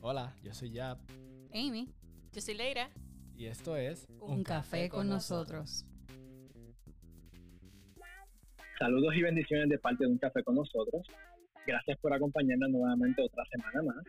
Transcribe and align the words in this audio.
Hola, 0.00 0.34
yo 0.42 0.52
soy 0.52 0.70
Yap 0.70 0.98
Amy. 1.52 1.88
Yo 2.32 2.40
soy 2.40 2.54
Leira. 2.54 2.90
y 3.36 3.46
esto 3.46 3.76
es 3.76 4.06
Un, 4.20 4.42
café, 4.44 4.88
con 4.88 5.08
nosotros. 5.08 5.84
Saludos 8.78 9.14
y 9.16 9.22
bendiciones 9.22 9.68
de 9.70 9.78
parte 9.78 10.04
de 10.04 10.10
Un 10.10 10.18
Café 10.18 10.42
con 10.42 10.54
nosotros. 10.54 11.06
Gracias 11.66 11.98
por 11.98 12.12
acompañarnos 12.12 12.68
nuevamente 12.70 13.22
otra 13.22 13.42
semana 13.50 13.82
más. 13.82 14.04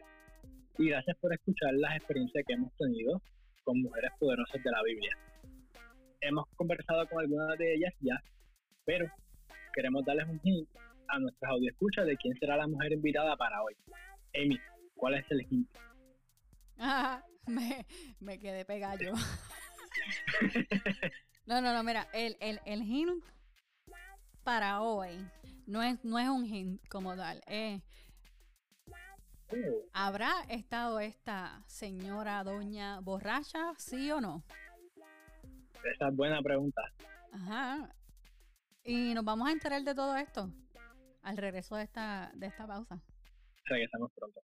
Y 0.77 0.89
gracias 0.89 1.15
por 1.21 1.33
escuchar 1.33 1.73
las 1.75 1.95
experiencias 1.95 2.43
que 2.45 2.54
hemos 2.54 2.73
tenido 2.75 3.21
con 3.63 3.81
mujeres 3.81 4.11
poderosas 4.19 4.61
de 4.61 4.69
la 4.71 4.83
Biblia. 4.83 5.17
Hemos 6.19 6.45
conversado 6.55 7.07
con 7.07 7.19
algunas 7.19 7.57
de 7.57 7.75
ellas 7.75 7.93
ya, 8.01 8.21
pero 8.83 9.07
queremos 9.73 10.04
darles 10.05 10.27
un 10.27 10.39
hint 10.43 10.67
a 11.07 11.19
nuestras 11.19 11.54
escuchas 11.65 12.05
de 12.05 12.17
quién 12.17 12.38
será 12.38 12.57
la 12.57 12.67
mujer 12.67 12.91
invitada 12.91 13.38
para 13.38 13.63
hoy. 13.63 13.73
Amy, 14.35 14.59
¿cuál 14.98 15.14
es 15.16 15.25
el 15.32 15.41
hint? 15.50 15.70
Ah, 16.78 17.24
me, 17.47 17.86
me 18.19 18.39
quedé 18.39 18.65
pegado 18.65 18.97
yo. 19.00 19.14
No, 21.46 21.61
no, 21.61 21.74
no, 21.74 21.82
mira, 21.82 22.10
el, 22.14 22.36
el, 22.42 22.60
el 22.65 22.82
hint 22.83 23.24
para 24.43 24.82
hoy 24.82 25.25
no 25.65 25.82
es, 25.82 26.04
no 26.04 26.19
es 26.19 26.28
un 26.28 26.46
hint 26.46 26.86
como 26.89 27.15
tal. 27.15 27.41
eh, 27.47 27.82
Oh, 29.50 29.55
¿Habrá 29.93 30.41
estado 30.50 31.00
esta 31.00 31.64
señora 31.68 32.44
doña 32.44 33.00
borracha, 33.00 33.72
sí 33.77 34.11
o 34.11 34.19
no? 34.19 34.44
esa 35.95 36.09
es 36.09 36.16
buena 36.17 36.41
pregunta. 36.41 36.81
Ajá. 37.31 37.95
Y 38.83 39.14
nos 39.14 39.23
vamos 39.23 39.47
a 39.47 39.53
enterar 39.53 39.81
de 39.83 39.95
todo 39.95 40.17
esto 40.17 40.52
al 41.23 41.38
regreso 41.38 41.77
de 41.77 41.83
esta, 41.83 42.30
de 42.36 42.47
esta 42.47 42.67
pausa. 42.67 43.02
Regresamos 43.64 44.11
pronto. 44.14 44.41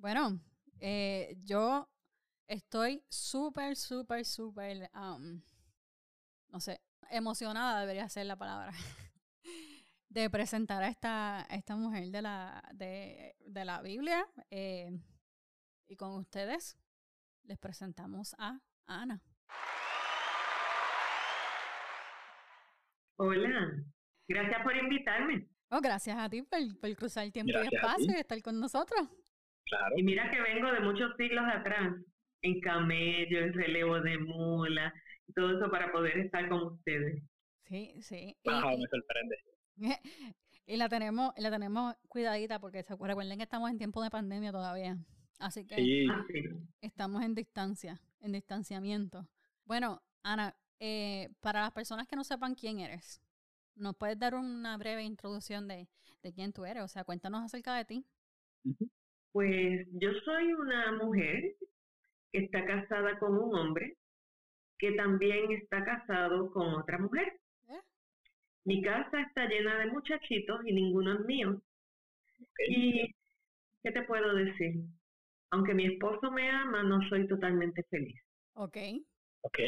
Bueno, 0.00 0.40
eh, 0.78 1.36
yo 1.44 1.86
estoy 2.46 3.04
súper, 3.10 3.76
súper, 3.76 4.24
súper, 4.24 4.90
um, 4.94 5.42
no 6.48 6.58
sé, 6.58 6.80
emocionada 7.10 7.80
debería 7.80 8.08
ser 8.08 8.24
la 8.24 8.36
palabra, 8.36 8.72
de 10.08 10.30
presentar 10.30 10.82
a 10.82 10.88
esta, 10.88 11.40
a 11.40 11.54
esta 11.54 11.76
mujer 11.76 12.10
de 12.10 12.22
la, 12.22 12.66
de, 12.72 13.36
de 13.40 13.64
la 13.66 13.82
Biblia. 13.82 14.26
eh, 14.50 14.90
y 15.86 15.96
con 15.96 16.12
ustedes 16.12 16.78
les 17.42 17.58
presentamos 17.58 18.34
a 18.38 18.58
Ana. 18.86 19.22
Hola, 23.16 23.84
gracias 24.26 24.62
por 24.62 24.74
invitarme. 24.74 25.46
Oh, 25.68 25.80
gracias 25.82 26.16
a 26.16 26.30
ti 26.30 26.40
por, 26.40 26.58
por 26.80 26.96
cruzar 26.96 27.24
el 27.24 27.32
tiempo 27.32 27.52
Gracias 27.52 27.72
y 27.72 27.76
espacio 27.76 28.12
y 28.12 28.20
estar 28.20 28.40
con 28.40 28.58
nosotros. 28.58 29.10
Claro. 29.70 29.94
Y 29.96 30.02
mira 30.02 30.30
que 30.30 30.40
vengo 30.42 30.70
de 30.72 30.80
muchos 30.80 31.16
siglos 31.16 31.44
atrás, 31.46 31.94
en 32.42 32.60
camello, 32.60 33.38
en 33.40 33.52
relevo 33.54 34.00
de 34.00 34.18
mula, 34.18 34.92
todo 35.34 35.56
eso 35.58 35.70
para 35.70 35.90
poder 35.92 36.18
estar 36.18 36.48
con 36.48 36.62
ustedes. 36.74 37.22
Sí, 37.66 37.94
sí. 38.02 38.36
Y- 38.42 38.50
Wow, 38.50 38.72
y- 38.72 38.82
me 38.82 38.88
sorprende. 38.88 39.36
Y 40.66 40.76
la 40.76 40.88
tenemos, 40.88 41.32
la 41.36 41.50
tenemos 41.50 41.96
cuidadita 42.08 42.60
porque 42.60 42.84
se 42.84 42.94
recuerden 42.94 43.38
que 43.38 43.42
estamos 43.42 43.70
en 43.70 43.78
tiempo 43.78 44.02
de 44.04 44.10
pandemia 44.10 44.52
todavía. 44.52 44.96
Así 45.40 45.66
que 45.66 45.74
Sí, 45.74 46.06
Así. 46.08 46.42
estamos 46.80 47.22
en 47.24 47.34
distancia, 47.34 48.00
en 48.20 48.32
distanciamiento. 48.32 49.26
Bueno, 49.64 50.00
Ana, 50.22 50.54
eh, 50.78 51.30
para 51.40 51.62
las 51.62 51.72
personas 51.72 52.06
que 52.06 52.14
no 52.14 52.22
sepan 52.22 52.54
quién 52.54 52.78
eres, 52.78 53.20
¿nos 53.74 53.96
puedes 53.96 54.16
dar 54.18 54.34
una 54.36 54.76
breve 54.76 55.02
introducción 55.02 55.66
de, 55.66 55.88
de 56.22 56.32
quién 56.32 56.52
tú 56.52 56.64
eres? 56.64 56.84
O 56.84 56.88
sea, 56.88 57.02
cuéntanos 57.04 57.42
acerca 57.42 57.74
de 57.74 57.84
ti. 57.84 58.06
Pues 59.32 59.86
yo 59.92 60.12
soy 60.24 60.52
una 60.52 60.92
mujer 60.92 61.54
que 62.32 62.44
está 62.44 62.64
casada 62.64 63.18
con 63.18 63.38
un 63.38 63.54
hombre 63.54 63.96
que 64.78 64.92
también 64.92 65.52
está 65.52 65.84
casado 65.84 66.50
con 66.52 66.74
otra 66.74 66.98
mujer. 66.98 67.38
¿Eh? 67.68 67.80
Mi 68.64 68.82
casa 68.82 69.20
está 69.20 69.46
llena 69.46 69.78
de 69.78 69.86
muchachitos 69.86 70.60
y 70.64 70.72
ninguno 70.72 71.14
es 71.14 71.20
mío. 71.26 71.62
¿Y 72.68 73.14
qué 73.82 73.92
te 73.92 74.02
puedo 74.02 74.34
decir? 74.34 74.76
Aunque 75.50 75.74
mi 75.74 75.86
esposo 75.86 76.30
me 76.30 76.48
ama, 76.48 76.82
no 76.82 77.00
soy 77.08 77.26
totalmente 77.28 77.82
feliz. 77.84 78.20
Ok. 78.54 78.76
Ok. 79.42 79.58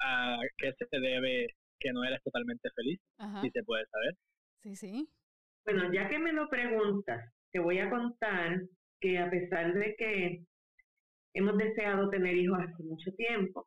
¿A 0.00 0.38
qué 0.58 0.72
se 0.78 0.86
te 0.86 1.00
debe 1.00 1.48
que 1.80 1.92
no 1.92 2.04
eres 2.04 2.22
totalmente 2.22 2.70
feliz? 2.70 3.00
Ajá. 3.18 3.42
Si 3.42 3.50
se 3.50 3.62
puede 3.64 3.84
saber. 3.86 4.16
Sí, 4.62 4.76
sí. 4.76 5.08
Bueno, 5.64 5.92
ya 5.92 6.08
que 6.08 6.18
me 6.18 6.32
lo 6.32 6.48
preguntas, 6.48 7.32
te 7.50 7.58
voy 7.58 7.78
a 7.78 7.90
contar 7.90 8.60
que 9.02 9.18
a 9.18 9.28
pesar 9.28 9.74
de 9.74 9.94
que 9.96 10.44
hemos 11.34 11.58
deseado 11.58 12.08
tener 12.08 12.36
hijos 12.36 12.58
hace 12.60 12.82
mucho 12.84 13.12
tiempo 13.16 13.66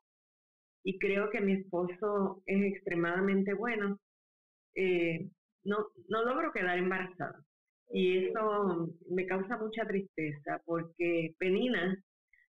y 0.83 0.97
creo 0.97 1.29
que 1.29 1.41
mi 1.41 1.53
esposo 1.53 2.41
es 2.45 2.63
extremadamente 2.73 3.53
bueno, 3.53 3.99
eh, 4.75 5.29
no, 5.63 5.87
no 6.09 6.23
logro 6.23 6.51
quedar 6.51 6.77
embarazada. 6.77 7.43
Y 7.91 8.25
eso 8.25 8.93
me 9.09 9.25
causa 9.25 9.57
mucha 9.57 9.85
tristeza 9.85 10.61
porque 10.65 11.35
Penina 11.37 11.95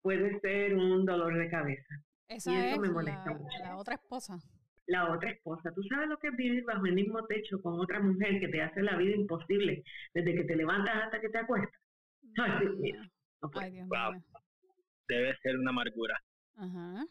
puede 0.01 0.39
ser 0.39 0.75
un 0.75 1.05
dolor 1.05 1.37
de 1.37 1.49
cabeza. 1.49 1.95
Esa 2.27 2.51
eso 2.67 2.75
es 2.75 2.81
me 2.81 2.89
molesta 2.89 3.31
la, 3.31 3.37
mucho. 3.37 3.57
la 3.59 3.77
otra 3.77 3.95
esposa. 3.95 4.39
La 4.87 5.11
otra 5.11 5.31
esposa, 5.31 5.71
¿tú 5.73 5.81
sabes 5.83 6.09
lo 6.09 6.17
que 6.17 6.27
es 6.27 6.35
vivir 6.35 6.63
bajo 6.63 6.85
el 6.85 6.93
mismo 6.93 7.25
techo 7.25 7.59
con 7.61 7.79
otra 7.79 7.99
mujer 7.99 8.39
que 8.39 8.49
te 8.49 8.61
hace 8.61 8.83
la 8.83 8.97
vida 8.97 9.15
imposible 9.15 9.83
desde 10.13 10.35
que 10.35 10.43
te 10.43 10.55
levantas 10.55 11.05
hasta 11.05 11.21
que 11.21 11.29
te 11.29 11.39
acuestas? 11.39 11.84
Ay, 12.37 12.51
Dios 12.61 12.77
mío. 12.77 13.01
No 13.41 13.49
puedo. 13.49 13.65
Ay, 13.65 13.71
Dios 13.73 13.87
Wow. 13.89 14.13
mío. 14.13 14.23
Debe 15.07 15.37
ser 15.37 15.57
una 15.57 15.69
amargura. 15.69 16.19
Ajá. 16.57 17.05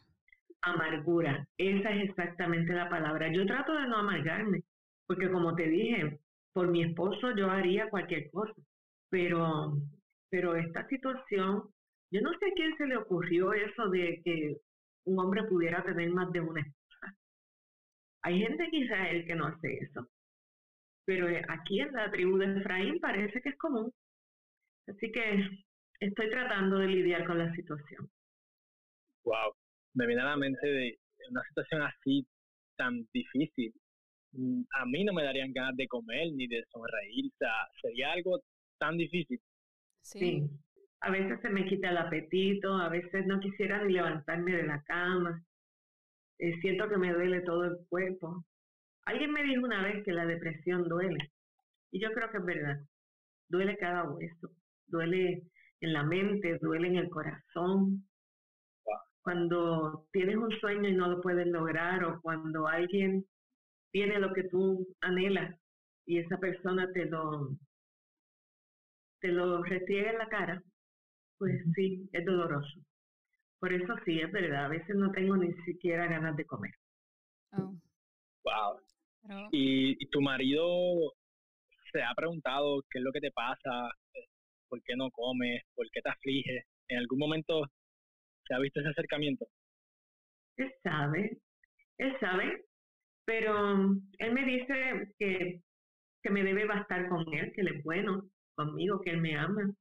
Amargura, 0.61 1.47
esa 1.57 1.89
es 1.91 2.09
exactamente 2.09 2.73
la 2.73 2.89
palabra. 2.89 3.31
Yo 3.31 3.45
trato 3.45 3.73
de 3.73 3.87
no 3.87 3.97
amargarme, 3.97 4.63
porque 5.07 5.29
como 5.31 5.55
te 5.55 5.67
dije, 5.67 6.19
por 6.53 6.67
mi 6.69 6.83
esposo 6.83 7.35
yo 7.35 7.49
haría 7.51 7.89
cualquier 7.89 8.31
cosa, 8.31 8.53
pero, 9.09 9.77
pero 10.29 10.55
esta 10.55 10.87
situación, 10.87 11.63
yo 12.11 12.21
no 12.21 12.31
sé 12.39 12.45
a 12.47 12.53
quién 12.55 12.75
se 12.77 12.87
le 12.87 12.97
ocurrió 12.97 13.53
eso 13.53 13.89
de 13.89 14.21
que 14.25 14.57
un 15.05 15.19
hombre 15.19 15.43
pudiera 15.43 15.83
tener 15.83 16.09
más 16.09 16.31
de 16.31 16.39
una 16.41 16.61
esposa. 16.61 17.15
Hay 18.23 18.39
gente 18.39 18.63
en 18.63 18.73
Israel 18.73 19.25
que 19.27 19.35
no 19.35 19.45
hace 19.45 19.73
eso, 19.77 20.07
pero 21.05 21.27
aquí 21.49 21.79
en 21.81 21.93
la 21.93 22.09
tribu 22.09 22.37
de 22.39 22.57
Efraín 22.59 22.99
parece 22.99 23.39
que 23.41 23.49
es 23.49 23.57
común. 23.57 23.91
Así 24.87 25.11
que 25.11 25.49
estoy 25.99 26.29
tratando 26.29 26.77
de 26.79 26.87
lidiar 26.87 27.25
con 27.25 27.37
la 27.39 27.53
situación. 27.55 28.09
Wow. 29.23 29.53
Me 29.93 30.05
viene 30.07 30.21
a 30.21 30.25
la 30.25 30.37
mente 30.37 30.65
de 30.67 30.99
una 31.29 31.43
situación 31.47 31.81
así 31.81 32.27
tan 32.77 33.07
difícil. 33.13 33.73
Mm, 34.33 34.63
A 34.81 34.85
mí 34.85 35.03
no 35.03 35.13
me 35.13 35.23
darían 35.23 35.53
ganas 35.53 35.75
de 35.77 35.87
comer 35.87 36.31
ni 36.33 36.47
de 36.47 36.63
sonreír. 36.71 37.25
O 37.33 37.37
sea, 37.37 37.53
sería 37.81 38.11
algo 38.11 38.39
tan 38.79 38.97
difícil. 38.97 39.39
Sí. 40.01 40.19
Sí. 40.19 40.49
A 41.01 41.11
veces 41.11 41.39
se 41.41 41.49
me 41.49 41.65
quita 41.65 41.89
el 41.89 41.97
apetito, 41.97 42.73
a 42.75 42.89
veces 42.89 43.25
no 43.27 43.39
quisiera 43.39 43.83
ni 43.83 43.93
levantarme 43.93 44.53
de 44.53 44.63
la 44.63 44.81
cama. 44.83 45.43
Eh, 46.39 46.59
siento 46.61 46.89
que 46.89 46.97
me 46.97 47.13
duele 47.13 47.41
todo 47.41 47.65
el 47.65 47.77
cuerpo. 47.89 48.45
Alguien 49.05 49.31
me 49.31 49.43
dijo 49.43 49.63
una 49.65 49.83
vez 49.83 50.03
que 50.03 50.11
la 50.13 50.25
depresión 50.25 50.87
duele. 50.89 51.31
Y 51.91 52.01
yo 52.01 52.11
creo 52.13 52.31
que 52.31 52.37
es 52.37 52.45
verdad. 52.45 52.79
Duele 53.49 53.77
cada 53.77 54.03
hueso. 54.09 54.51
Duele 54.87 55.43
en 55.81 55.93
la 55.93 56.03
mente, 56.03 56.57
duele 56.61 56.87
en 56.87 56.95
el 56.97 57.09
corazón. 57.09 58.07
Cuando 59.21 60.07
tienes 60.11 60.35
un 60.35 60.51
sueño 60.59 60.87
y 60.87 60.93
no 60.93 61.07
lo 61.07 61.21
puedes 61.21 61.47
lograr 61.47 62.03
o 62.03 62.21
cuando 62.21 62.67
alguien 62.67 63.25
tiene 63.91 64.19
lo 64.19 64.33
que 64.33 64.43
tú 64.43 64.85
anhelas 65.01 65.59
y 66.05 66.19
esa 66.19 66.37
persona 66.37 66.91
te 66.93 67.05
lo, 67.05 67.49
te 69.21 69.29
lo 69.29 69.63
restriega 69.63 70.11
en 70.11 70.17
la 70.19 70.29
cara, 70.29 70.63
pues 71.39 71.59
sí, 71.73 72.07
es 72.13 72.23
doloroso. 72.25 72.79
Por 73.59 73.73
eso 73.73 73.95
sí, 74.05 74.19
es 74.19 74.31
verdad, 74.31 74.65
a 74.65 74.69
veces 74.69 74.95
no 74.95 75.11
tengo 75.11 75.35
ni 75.37 75.51
siquiera 75.63 76.05
ganas 76.07 76.35
de 76.35 76.45
comer. 76.45 76.73
Oh, 77.53 77.73
Wow. 78.43 78.79
pero- 79.27 79.47
Y, 79.51 79.95
y 80.03 80.07
tu 80.09 80.21
marido 80.21 81.13
se 81.91 82.03
ha 82.03 82.13
preguntado 82.13 82.83
qué 82.91 82.99
es 82.99 83.03
lo 83.03 83.11
que 83.11 83.21
te 83.21 83.31
pasa, 83.31 83.89
por 84.75 84.83
qué 84.83 84.95
no 84.97 85.09
comes, 85.11 85.61
por 85.73 85.89
qué 85.89 86.01
te 86.01 86.09
afliges. 86.09 86.65
¿En 86.89 86.97
algún 86.97 87.19
momento 87.19 87.65
se 88.45 88.53
ha 88.53 88.59
visto 88.59 88.81
ese 88.81 88.89
acercamiento? 88.89 89.45
Él 90.57 90.71
sabe, 90.83 91.37
él 91.97 92.17
sabe, 92.19 92.65
pero 93.23 93.77
mm, 93.77 94.11
él 94.19 94.33
me 94.33 94.43
dice 94.43 95.13
que, 95.17 95.61
que 96.21 96.29
me 96.29 96.43
debe 96.43 96.65
bastar 96.65 97.07
con 97.07 97.21
él, 97.33 97.53
que 97.53 97.61
él 97.61 97.69
es 97.69 97.83
bueno 97.83 98.29
conmigo, 98.55 98.99
que 99.01 99.11
él 99.11 99.21
me 99.21 99.37
ama. 99.37 99.71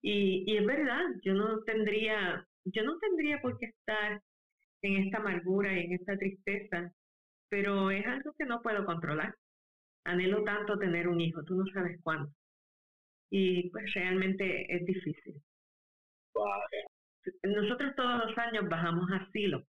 Y, 0.00 0.50
y 0.50 0.56
es 0.56 0.64
verdad, 0.64 1.02
yo 1.22 1.34
no 1.34 1.62
tendría, 1.64 2.46
yo 2.64 2.84
no 2.84 2.98
tendría 3.00 3.40
por 3.42 3.58
qué 3.58 3.66
estar 3.66 4.22
en 4.80 4.96
esta 4.96 5.18
amargura 5.18 5.74
y 5.74 5.84
en 5.84 5.92
esta 5.92 6.16
tristeza, 6.16 6.90
pero 7.50 7.90
es 7.90 8.06
algo 8.06 8.32
que 8.38 8.46
no 8.46 8.62
puedo 8.62 8.84
controlar. 8.86 9.34
Anhelo 10.04 10.42
tanto 10.42 10.78
tener 10.78 11.06
un 11.06 11.20
hijo, 11.20 11.44
tú 11.44 11.54
no 11.54 11.66
sabes 11.72 12.00
cuánto. 12.02 12.32
Y 13.34 13.70
pues 13.70 13.90
realmente 13.94 14.66
es 14.68 14.84
difícil. 14.84 15.42
Nosotros 17.42 17.94
todos 17.96 18.26
los 18.26 18.36
años 18.36 18.68
bajamos 18.68 19.10
a 19.10 19.26
Silo, 19.32 19.64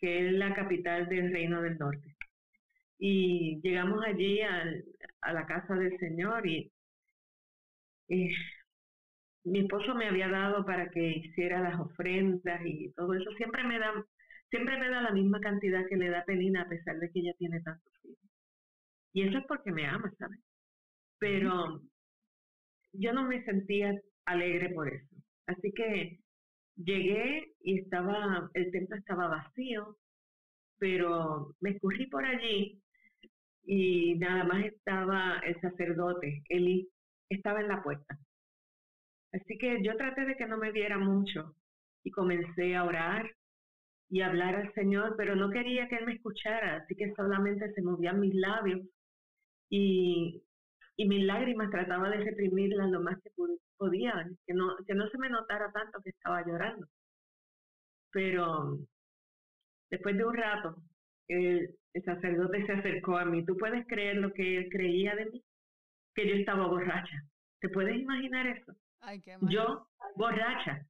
que 0.00 0.28
es 0.28 0.32
la 0.34 0.54
capital 0.54 1.08
del 1.08 1.32
Reino 1.32 1.62
del 1.62 1.78
Norte. 1.78 2.14
Y 2.96 3.60
llegamos 3.62 4.04
allí 4.06 4.40
al, 4.42 4.84
a 5.20 5.32
la 5.32 5.46
casa 5.46 5.74
del 5.74 5.98
Señor 5.98 6.46
y, 6.46 6.70
y 8.06 8.28
mi 9.42 9.60
esposo 9.60 9.96
me 9.96 10.06
había 10.06 10.28
dado 10.28 10.64
para 10.64 10.90
que 10.90 11.08
hiciera 11.10 11.60
las 11.60 11.80
ofrendas 11.80 12.60
y 12.64 12.92
todo 12.92 13.14
eso. 13.14 13.32
Siempre 13.32 13.64
me 13.64 13.80
da, 13.80 13.92
siempre 14.48 14.78
me 14.78 14.88
da 14.90 15.02
la 15.02 15.10
misma 15.10 15.40
cantidad 15.40 15.88
que 15.88 15.96
le 15.96 16.08
da 16.08 16.24
Pelina 16.24 16.62
a 16.62 16.68
pesar 16.68 17.00
de 17.00 17.10
que 17.10 17.18
ella 17.18 17.34
tiene 17.36 17.60
tantos 17.62 17.92
hijos. 18.04 18.30
Y 19.12 19.26
eso 19.26 19.38
es 19.38 19.44
porque 19.48 19.72
me 19.72 19.88
ama, 19.88 20.12
¿sabes? 20.20 20.38
Pero 21.18 21.82
yo 22.92 23.12
no 23.12 23.24
me 23.24 23.44
sentía 23.44 24.00
alegre 24.26 24.70
por 24.70 24.88
eso. 24.88 25.16
Así 25.46 25.72
que 25.72 26.20
llegué 26.76 27.52
y 27.60 27.80
estaba, 27.80 28.50
el 28.54 28.70
templo 28.70 28.96
estaba 28.96 29.28
vacío, 29.28 29.96
pero 30.78 31.54
me 31.60 31.70
escurrí 31.70 32.06
por 32.06 32.24
allí 32.24 32.80
y 33.64 34.14
nada 34.18 34.44
más 34.44 34.64
estaba 34.64 35.38
el 35.44 35.60
sacerdote, 35.60 36.42
Eli, 36.48 36.88
estaba 37.28 37.60
en 37.60 37.68
la 37.68 37.82
puerta. 37.82 38.18
Así 39.32 39.58
que 39.58 39.82
yo 39.82 39.96
traté 39.96 40.24
de 40.24 40.36
que 40.36 40.46
no 40.46 40.58
me 40.58 40.72
viera 40.72 40.98
mucho 40.98 41.54
y 42.02 42.10
comencé 42.10 42.74
a 42.74 42.84
orar 42.84 43.30
y 44.08 44.22
hablar 44.22 44.56
al 44.56 44.72
Señor, 44.74 45.14
pero 45.16 45.36
no 45.36 45.50
quería 45.50 45.88
que 45.88 45.96
Él 45.96 46.06
me 46.06 46.14
escuchara, 46.14 46.78
así 46.78 46.96
que 46.96 47.14
solamente 47.14 47.72
se 47.72 47.82
movían 47.82 48.18
mis 48.18 48.34
labios 48.34 48.80
y, 49.68 50.42
y 51.00 51.08
mis 51.08 51.24
lágrimas 51.24 51.70
trataba 51.70 52.10
de 52.10 52.18
reprimirlas 52.18 52.90
lo 52.90 53.00
más 53.00 53.18
que 53.22 53.30
podía, 53.78 54.28
que 54.46 54.52
no, 54.52 54.76
que 54.86 54.94
no 54.94 55.08
se 55.08 55.16
me 55.16 55.30
notara 55.30 55.72
tanto 55.72 55.98
que 56.04 56.10
estaba 56.10 56.44
llorando. 56.46 56.86
Pero 58.12 58.76
después 59.88 60.14
de 60.18 60.24
un 60.26 60.36
rato, 60.36 60.76
el, 61.28 61.74
el 61.94 62.04
sacerdote 62.04 62.66
se 62.66 62.72
acercó 62.72 63.16
a 63.16 63.24
mí. 63.24 63.46
¿Tú 63.46 63.56
puedes 63.56 63.86
creer 63.86 64.16
lo 64.16 64.30
que 64.34 64.58
él 64.58 64.68
creía 64.70 65.16
de 65.16 65.24
mí? 65.30 65.42
Que 66.14 66.28
yo 66.28 66.34
estaba 66.34 66.66
borracha. 66.66 67.16
¿Te 67.60 67.70
puedes 67.70 67.96
imaginar 67.96 68.46
eso? 68.48 68.76
yo, 69.48 69.88
borracha. 70.16 70.86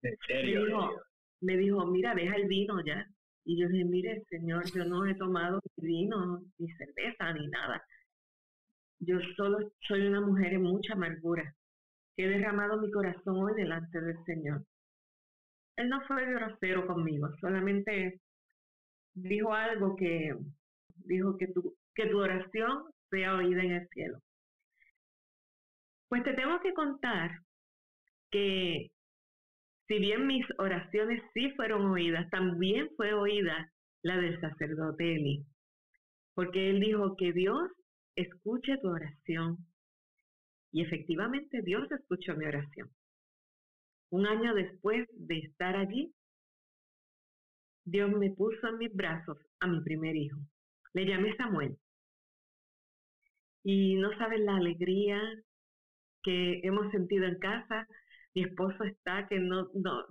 ¿En 0.00 0.16
serio? 0.26 0.60
Me 0.62 0.64
dijo, 0.64 1.02
me 1.42 1.56
dijo, 1.58 1.86
mira, 1.86 2.14
deja 2.14 2.34
el 2.36 2.48
vino 2.48 2.82
ya. 2.82 3.06
Y 3.44 3.60
yo 3.60 3.68
dije, 3.68 3.84
mire, 3.84 4.24
señor, 4.30 4.64
yo 4.72 4.86
no 4.86 5.04
he 5.04 5.14
tomado 5.16 5.60
vino, 5.76 6.40
ni 6.56 6.72
cerveza, 6.72 7.34
ni 7.34 7.46
nada. 7.48 7.84
Yo 9.00 9.18
solo 9.36 9.72
soy 9.88 10.06
una 10.06 10.20
mujer 10.20 10.52
en 10.52 10.62
mucha 10.62 10.92
amargura, 10.92 11.54
he 12.16 12.28
derramado 12.28 12.80
mi 12.80 12.90
corazón 12.90 13.36
hoy 13.36 13.54
delante 13.54 14.00
del 14.00 14.22
Señor. 14.24 14.62
Él 15.76 15.88
no 15.88 16.02
fue 16.02 16.26
grosero 16.26 16.86
conmigo, 16.86 17.28
solamente 17.40 18.20
dijo 19.14 19.54
algo 19.54 19.96
que 19.96 20.36
dijo 21.06 21.36
que 21.38 21.46
tu, 21.48 21.74
que 21.94 22.06
tu 22.06 22.18
oración 22.18 22.84
sea 23.10 23.36
oída 23.36 23.62
en 23.62 23.72
el 23.72 23.88
cielo. 23.88 24.18
Pues 26.08 26.22
te 26.22 26.34
tengo 26.34 26.60
que 26.60 26.74
contar 26.74 27.30
que 28.30 28.90
si 29.88 29.98
bien 29.98 30.26
mis 30.26 30.44
oraciones 30.58 31.22
sí 31.32 31.50
fueron 31.52 31.86
oídas, 31.86 32.28
también 32.30 32.90
fue 32.96 33.14
oída 33.14 33.72
la 34.02 34.18
del 34.18 34.40
sacerdote 34.40 35.14
Eli, 35.14 35.44
porque 36.34 36.70
él 36.70 36.80
dijo 36.80 37.16
que 37.16 37.32
Dios 37.32 37.70
escuche 38.16 38.78
tu 38.78 38.88
oración. 38.88 39.58
Y 40.72 40.82
efectivamente 40.82 41.62
Dios 41.62 41.90
escuchó 41.90 42.34
mi 42.36 42.46
oración. 42.46 42.90
Un 44.10 44.26
año 44.26 44.54
después 44.54 45.08
de 45.12 45.38
estar 45.38 45.76
allí, 45.76 46.14
Dios 47.84 48.10
me 48.10 48.30
puso 48.30 48.68
en 48.68 48.78
mis 48.78 48.94
brazos 48.94 49.38
a 49.60 49.66
mi 49.66 49.80
primer 49.82 50.16
hijo. 50.16 50.38
Le 50.92 51.06
llamé 51.06 51.36
Samuel. 51.36 51.76
Y 53.62 53.96
no 53.96 54.16
saben 54.16 54.46
la 54.46 54.56
alegría 54.56 55.20
que 56.22 56.60
hemos 56.62 56.90
sentido 56.92 57.26
en 57.26 57.38
casa 57.38 57.86
mi 58.34 58.44
esposo 58.44 58.84
está 58.84 59.26
que 59.28 59.38
no, 59.38 59.68
no, 59.74 60.04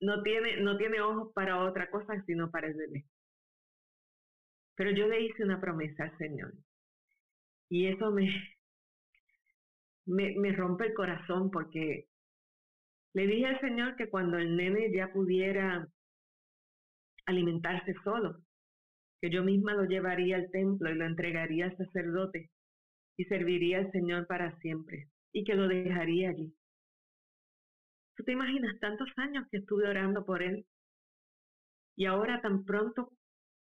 no, 0.00 0.22
tiene, 0.22 0.60
no 0.60 0.76
tiene 0.76 1.00
ojos 1.00 1.32
para 1.34 1.64
otra 1.64 1.90
cosa 1.90 2.22
sino 2.26 2.50
para 2.50 2.68
el 2.68 2.74
bebé. 2.74 3.06
Pero 4.74 4.90
yo 4.90 5.08
le 5.08 5.22
hice 5.22 5.44
una 5.44 5.60
promesa 5.60 6.04
al 6.04 6.16
Señor. 6.18 6.52
Y 7.70 7.86
eso 7.86 8.10
me, 8.10 8.28
me, 10.06 10.34
me 10.36 10.52
rompe 10.52 10.86
el 10.88 10.94
corazón 10.94 11.50
porque 11.50 12.06
le 13.14 13.26
dije 13.28 13.46
al 13.46 13.60
Señor 13.60 13.94
que 13.94 14.10
cuando 14.10 14.36
el 14.36 14.56
nene 14.56 14.92
ya 14.92 15.12
pudiera 15.12 15.86
alimentarse 17.24 17.94
solo, 18.04 18.36
que 19.20 19.30
yo 19.30 19.44
misma 19.44 19.74
lo 19.74 19.84
llevaría 19.84 20.36
al 20.36 20.50
templo 20.50 20.90
y 20.90 20.96
lo 20.96 21.06
entregaría 21.06 21.66
al 21.66 21.76
sacerdote 21.76 22.50
y 23.16 23.24
serviría 23.26 23.78
al 23.78 23.92
Señor 23.92 24.26
para 24.26 24.58
siempre 24.60 25.08
y 25.32 25.44
que 25.44 25.54
lo 25.54 25.68
dejaría 25.68 26.30
allí. 26.30 26.54
¿Tú 28.16 28.22
te 28.22 28.30
imaginas 28.32 28.78
tantos 28.78 29.08
años 29.16 29.48
que 29.50 29.56
estuve 29.58 29.88
orando 29.88 30.24
por 30.24 30.42
él? 30.44 30.64
Y 31.96 32.06
ahora 32.06 32.40
tan 32.42 32.64
pronto 32.64 33.12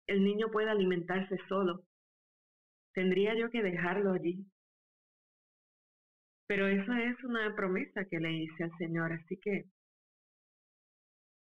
el 0.07 0.25
niño 0.25 0.51
puede 0.53 0.71
alimentarse 0.71 1.39
solo. 1.49 1.85
Tendría 2.99 3.33
yo 3.37 3.49
que 3.49 3.63
dejarlo 3.63 4.11
allí. 4.11 4.45
Pero 6.49 6.67
eso 6.67 6.93
es 6.95 7.23
una 7.23 7.55
promesa 7.55 8.05
que 8.07 8.19
le 8.19 8.33
hice 8.33 8.65
al 8.65 8.77
Señor, 8.77 9.13
así 9.13 9.37
que 9.37 9.67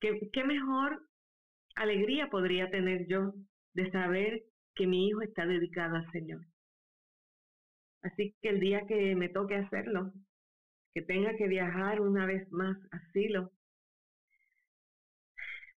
¿qué, 0.00 0.44
mejor 0.44 1.00
alegría 1.74 2.28
podría 2.28 2.70
tener 2.70 3.06
yo 3.06 3.32
de 3.72 3.90
saber 3.90 4.42
que 4.74 4.86
mi 4.86 5.08
hijo 5.08 5.22
está 5.22 5.46
dedicado 5.46 5.96
al 5.96 6.12
Señor. 6.12 6.44
Así 8.02 8.36
que 8.42 8.50
el 8.50 8.60
día 8.60 8.86
que 8.86 9.16
me 9.16 9.30
toque 9.30 9.56
hacerlo, 9.56 10.12
que 10.92 11.00
tenga 11.00 11.38
que 11.38 11.48
viajar 11.48 12.02
una 12.02 12.26
vez 12.26 12.52
más 12.52 12.76
a 12.92 13.00
Silo. 13.12 13.50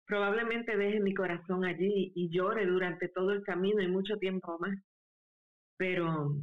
Probablemente 0.07 0.75
deje 0.75 0.99
mi 1.01 1.13
corazón 1.13 1.65
allí 1.65 2.13
y 2.15 2.29
llore 2.29 2.65
durante 2.65 3.09
todo 3.09 3.29
el 3.29 3.43
camino 3.43 3.79
y 3.79 3.87
mucho 3.87 4.17
tiempo 4.17 4.57
más. 4.57 4.75
Pero 5.77 6.35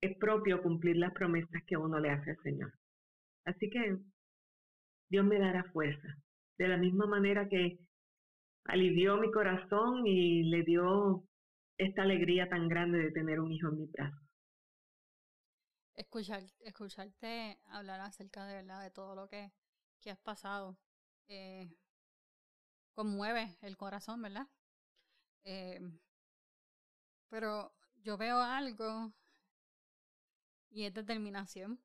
es 0.00 0.16
propio 0.18 0.62
cumplir 0.62 0.96
las 0.96 1.12
promesas 1.12 1.62
que 1.66 1.76
uno 1.76 1.98
le 1.98 2.10
hace 2.10 2.30
al 2.30 2.42
Señor. 2.42 2.72
Así 3.44 3.70
que 3.70 3.96
Dios 5.10 5.24
me 5.24 5.38
dará 5.38 5.64
fuerza. 5.72 6.08
De 6.58 6.68
la 6.68 6.76
misma 6.76 7.06
manera 7.06 7.48
que 7.48 7.78
alivió 8.66 9.16
mi 9.16 9.30
corazón 9.30 10.06
y 10.06 10.44
le 10.44 10.62
dio 10.62 11.24
esta 11.78 12.02
alegría 12.02 12.48
tan 12.48 12.68
grande 12.68 12.98
de 12.98 13.10
tener 13.12 13.40
un 13.40 13.52
hijo 13.52 13.68
en 13.68 13.78
mi 13.78 13.86
brazos. 13.86 14.20
Escuchar, 15.94 16.42
escucharte 16.60 17.58
hablar 17.70 18.00
acerca 18.00 18.46
de 18.46 18.54
verdad 18.54 18.82
de 18.82 18.90
todo 18.90 19.14
lo 19.14 19.28
que, 19.28 19.52
que 20.00 20.10
has 20.10 20.18
pasado 20.18 20.76
eh, 21.28 21.70
conmueve 22.94 23.56
el 23.62 23.76
corazón, 23.76 24.20
¿verdad? 24.22 24.48
Eh, 25.44 25.80
pero 27.28 27.74
yo 28.02 28.16
veo 28.16 28.40
algo 28.40 29.12
y 30.70 30.84
es 30.84 30.92
determinación 30.92 31.80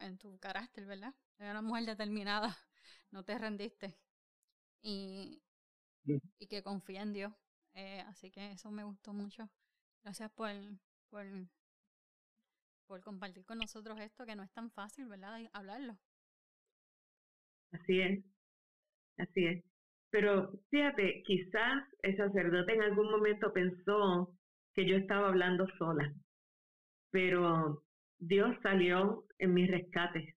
en 0.00 0.18
tu 0.18 0.38
carácter, 0.38 0.86
¿verdad? 0.86 1.14
Eres 1.38 1.50
una 1.52 1.62
mujer 1.62 1.86
determinada, 1.86 2.56
no 3.10 3.24
te 3.24 3.38
rendiste 3.38 3.96
y, 4.82 5.42
y 6.38 6.46
que 6.48 6.62
confía 6.62 7.02
en 7.02 7.12
Dios. 7.12 7.32
Eh, 7.74 8.04
así 8.08 8.30
que 8.30 8.52
eso 8.52 8.70
me 8.70 8.84
gustó 8.84 9.12
mucho. 9.12 9.50
Gracias 10.02 10.30
por, 10.32 10.50
por 11.10 11.26
por 12.88 13.00
compartir 13.02 13.44
con 13.44 13.58
nosotros 13.58 14.00
esto 14.00 14.26
que 14.26 14.34
no 14.34 14.42
es 14.42 14.50
tan 14.50 14.68
fácil, 14.72 15.06
¿verdad? 15.06 15.38
Hablarlo. 15.52 15.96
Así 17.72 18.00
es, 18.02 18.20
así 19.18 19.46
es. 19.46 19.64
Pero 20.10 20.52
fíjate, 20.70 21.22
quizás 21.26 21.84
el 22.02 22.16
sacerdote 22.16 22.74
en 22.74 22.82
algún 22.82 23.10
momento 23.10 23.52
pensó 23.52 24.34
que 24.74 24.86
yo 24.86 24.96
estaba 24.96 25.28
hablando 25.28 25.66
sola, 25.78 26.14
pero 27.10 27.82
Dios 28.18 28.56
salió 28.62 29.24
en 29.38 29.54
mi 29.54 29.66
rescate 29.66 30.34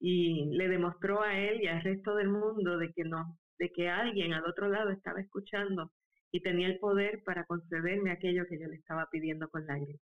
y 0.00 0.46
le 0.56 0.68
demostró 0.68 1.22
a 1.22 1.38
él 1.38 1.62
y 1.62 1.68
al 1.68 1.82
resto 1.82 2.14
del 2.16 2.28
mundo 2.28 2.78
de 2.78 2.92
que 2.92 3.04
no, 3.04 3.38
de 3.58 3.70
que 3.72 3.88
alguien 3.88 4.32
al 4.32 4.44
otro 4.46 4.68
lado 4.68 4.90
estaba 4.90 5.20
escuchando 5.20 5.92
y 6.32 6.40
tenía 6.42 6.66
el 6.68 6.78
poder 6.78 7.22
para 7.24 7.44
concederme 7.46 8.10
aquello 8.10 8.44
que 8.48 8.58
yo 8.60 8.66
le 8.68 8.76
estaba 8.76 9.08
pidiendo 9.10 9.48
con 9.48 9.66
lágrimas. 9.66 10.00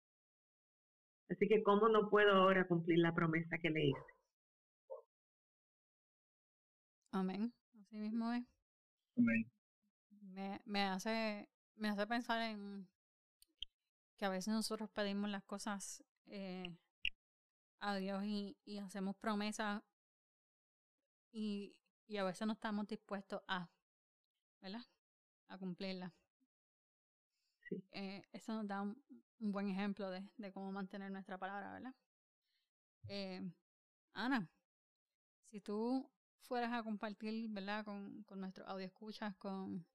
Así 1.30 1.48
que, 1.48 1.64
¿cómo 1.64 1.90
no 1.90 2.10
puedo 2.10 2.32
ahora 2.34 2.68
cumplir 2.68 3.00
la 3.00 3.14
promesa 3.14 3.58
que 3.62 3.70
le 3.70 3.86
hice? 3.88 4.02
Amén. 7.12 7.54
Así 7.90 7.98
mismo 7.98 8.32
es. 8.34 8.44
Me, 10.22 10.62
me, 10.66 10.84
hace, 10.84 11.50
me 11.76 11.90
hace 11.90 12.06
pensar 12.06 12.40
en 12.42 12.88
que 14.18 14.26
a 14.26 14.30
veces 14.30 14.54
nosotros 14.54 14.90
pedimos 14.92 15.30
las 15.32 15.44
cosas 15.44 16.04
eh, 16.28 16.78
a 17.80 17.96
Dios 17.96 18.24
y, 18.26 18.56
y 18.64 18.78
hacemos 18.78 19.16
promesas 19.18 19.82
y, 21.32 21.76
y 22.08 22.18
a 22.18 22.24
veces 22.24 22.46
no 22.46 22.54
estamos 22.54 22.88
dispuestos 22.88 23.42
a, 23.48 23.68
¿verdad? 24.62 24.86
A 25.50 25.58
cumplirlas. 25.58 26.14
Sí. 27.70 27.84
Eh, 27.92 28.22
eso 28.32 28.54
nos 28.54 28.68
da 28.68 28.82
un, 28.82 29.02
un 29.40 29.52
buen 29.52 29.68
ejemplo 29.70 30.10
de, 30.10 30.24
de, 30.38 30.52
cómo 30.52 30.72
mantener 30.72 31.12
nuestra 31.12 31.38
palabra, 31.38 31.74
¿verdad? 31.74 31.94
Eh, 33.10 33.42
Ana, 34.14 34.50
si 35.52 35.60
tú 35.62 36.10
fueras 36.42 36.74
a 36.74 36.84
compartir, 36.84 37.50
¿verdad? 37.50 37.86
Con, 37.86 38.24
con 38.24 38.40
nuestros 38.42 38.82
escuchas, 38.82 39.36
con, 39.38 39.86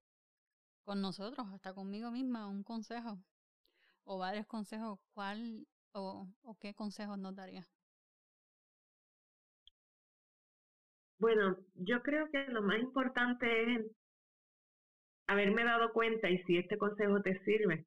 con 0.85 1.01
nosotros, 1.01 1.47
hasta 1.53 1.75
conmigo 1.75 2.11
misma, 2.11 2.47
un 2.49 2.63
consejo 2.63 3.19
o 4.05 4.19
varios 4.19 4.47
consejos, 4.47 5.01
¿cuál 5.15 5.67
o, 5.93 6.29
o 6.43 6.59
qué 6.59 6.75
consejos 6.75 7.19
nos 7.19 7.35
darías? 7.35 7.67
Bueno, 11.19 11.57
yo 11.75 12.03
creo 12.03 12.29
que 12.31 12.45
lo 12.49 12.63
más 12.63 12.79
importante 12.81 13.75
es 13.75 13.87
haberme 15.27 15.65
dado 15.65 15.93
cuenta, 15.93 16.29
y 16.29 16.39
si 16.43 16.59
este 16.59 16.77
consejo 16.77 17.23
te 17.23 17.39
sirve, 17.45 17.87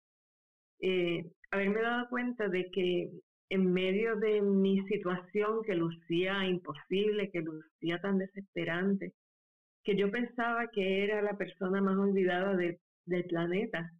eh, 0.79 1.31
haberme 1.51 1.81
dado 1.81 2.09
cuenta 2.09 2.47
de 2.47 2.69
que 2.71 3.11
en 3.49 3.73
medio 3.73 4.15
de 4.17 4.41
mi 4.41 4.85
situación 4.87 5.63
que 5.63 5.75
lucía 5.75 6.45
imposible, 6.45 7.29
que 7.31 7.41
lucía 7.41 7.99
tan 8.01 8.17
desesperante, 8.17 9.13
que 9.83 9.95
yo 9.95 10.11
pensaba 10.11 10.67
que 10.67 11.03
era 11.03 11.21
la 11.21 11.37
persona 11.37 11.81
más 11.81 11.97
olvidada 11.97 12.55
de, 12.55 12.79
del 13.05 13.25
planeta, 13.25 13.91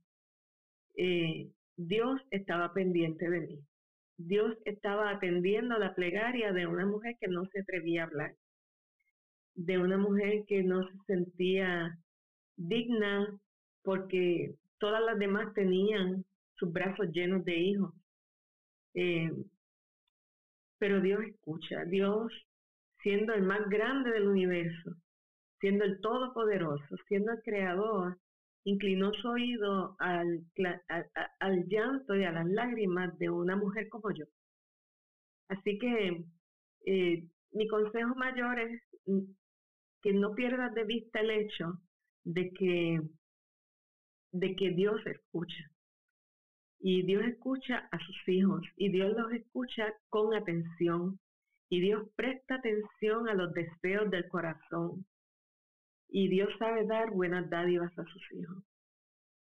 eh, 0.98 1.50
Dios 1.78 2.20
estaba 2.32 2.74
pendiente 2.74 3.30
de 3.30 3.40
mí. 3.42 3.60
Dios 4.18 4.58
estaba 4.66 5.12
atendiendo 5.12 5.78
la 5.78 5.94
plegaria 5.94 6.52
de 6.52 6.66
una 6.66 6.86
mujer 6.86 7.16
que 7.22 7.28
no 7.28 7.46
se 7.46 7.62
atrevía 7.62 8.02
a 8.02 8.06
hablar, 8.08 8.36
de 9.54 9.78
una 9.78 9.98
mujer 9.98 10.44
que 10.48 10.64
no 10.64 10.88
se 10.88 10.98
sentía 11.06 11.98
digna 12.58 13.28
porque 13.84 14.56
todas 14.80 15.04
las 15.04 15.18
demás 15.20 15.54
tenían 15.54 16.26
sus 16.56 16.74
brazos 16.74 17.12
llenos 17.12 17.46
de 17.46 17.56
hijos. 17.58 17.94
Eh, 18.94 19.32
pero 20.80 21.02
Dios 21.02 21.22
escucha, 21.24 21.86
Dios 21.86 22.32
siendo 23.02 23.34
el 23.34 23.44
más 23.44 23.68
grande 23.70 24.12
del 24.12 24.28
universo, 24.28 24.92
siendo 25.60 25.86
el 25.86 26.00
todopoderoso, 26.02 26.96
siendo 27.08 27.32
el 27.32 27.42
creador, 27.42 28.18
inclinó 28.66 29.14
su 29.14 29.30
oído 29.30 29.96
al, 30.00 30.42
al, 31.40 31.68
llanto 31.68 32.16
y 32.16 32.26
a 32.26 32.32
las 32.32 32.46
lágrimas 32.48 33.18
de 33.18 33.30
una 33.30 33.56
mujer 33.56 33.88
como 33.90 34.12
yo. 34.12 34.26
Así 35.48 35.80
que 35.80 36.26
eh, 36.86 37.24
mi 37.54 37.68
consejo 37.68 38.14
mayor 38.16 38.60
es 38.60 38.82
que 40.02 40.14
no 40.14 40.34
pierdas 40.36 40.74
de 40.74 40.84
vista 40.84 41.22
el 41.22 41.32
hecho 41.32 41.80
de 42.26 42.52
que, 42.52 43.02
de 44.34 44.56
que 44.56 44.72
Dios 44.72 45.00
escucha. 45.06 45.64
Y 46.80 47.04
Dios 47.04 47.24
escucha 47.26 47.88
a 47.92 48.00
sus 48.00 48.28
hijos 48.28 48.62
y 48.76 48.90
Dios 48.90 49.16
los 49.18 49.32
escucha 49.34 49.94
con 50.10 50.34
atención. 50.34 51.20
Y 51.70 51.82
Dios 51.82 52.08
presta 52.16 52.56
atención 52.56 53.28
a 53.28 53.34
los 53.34 53.54
deseos 53.54 54.10
del 54.10 54.28
corazón. 54.30 55.06
Y 56.10 56.30
Dios 56.30 56.50
sabe 56.60 56.86
dar 56.86 57.12
buenas 57.12 57.50
dádivas 57.50 57.98
a 57.98 58.06
sus 58.06 58.32
hijos. 58.32 58.64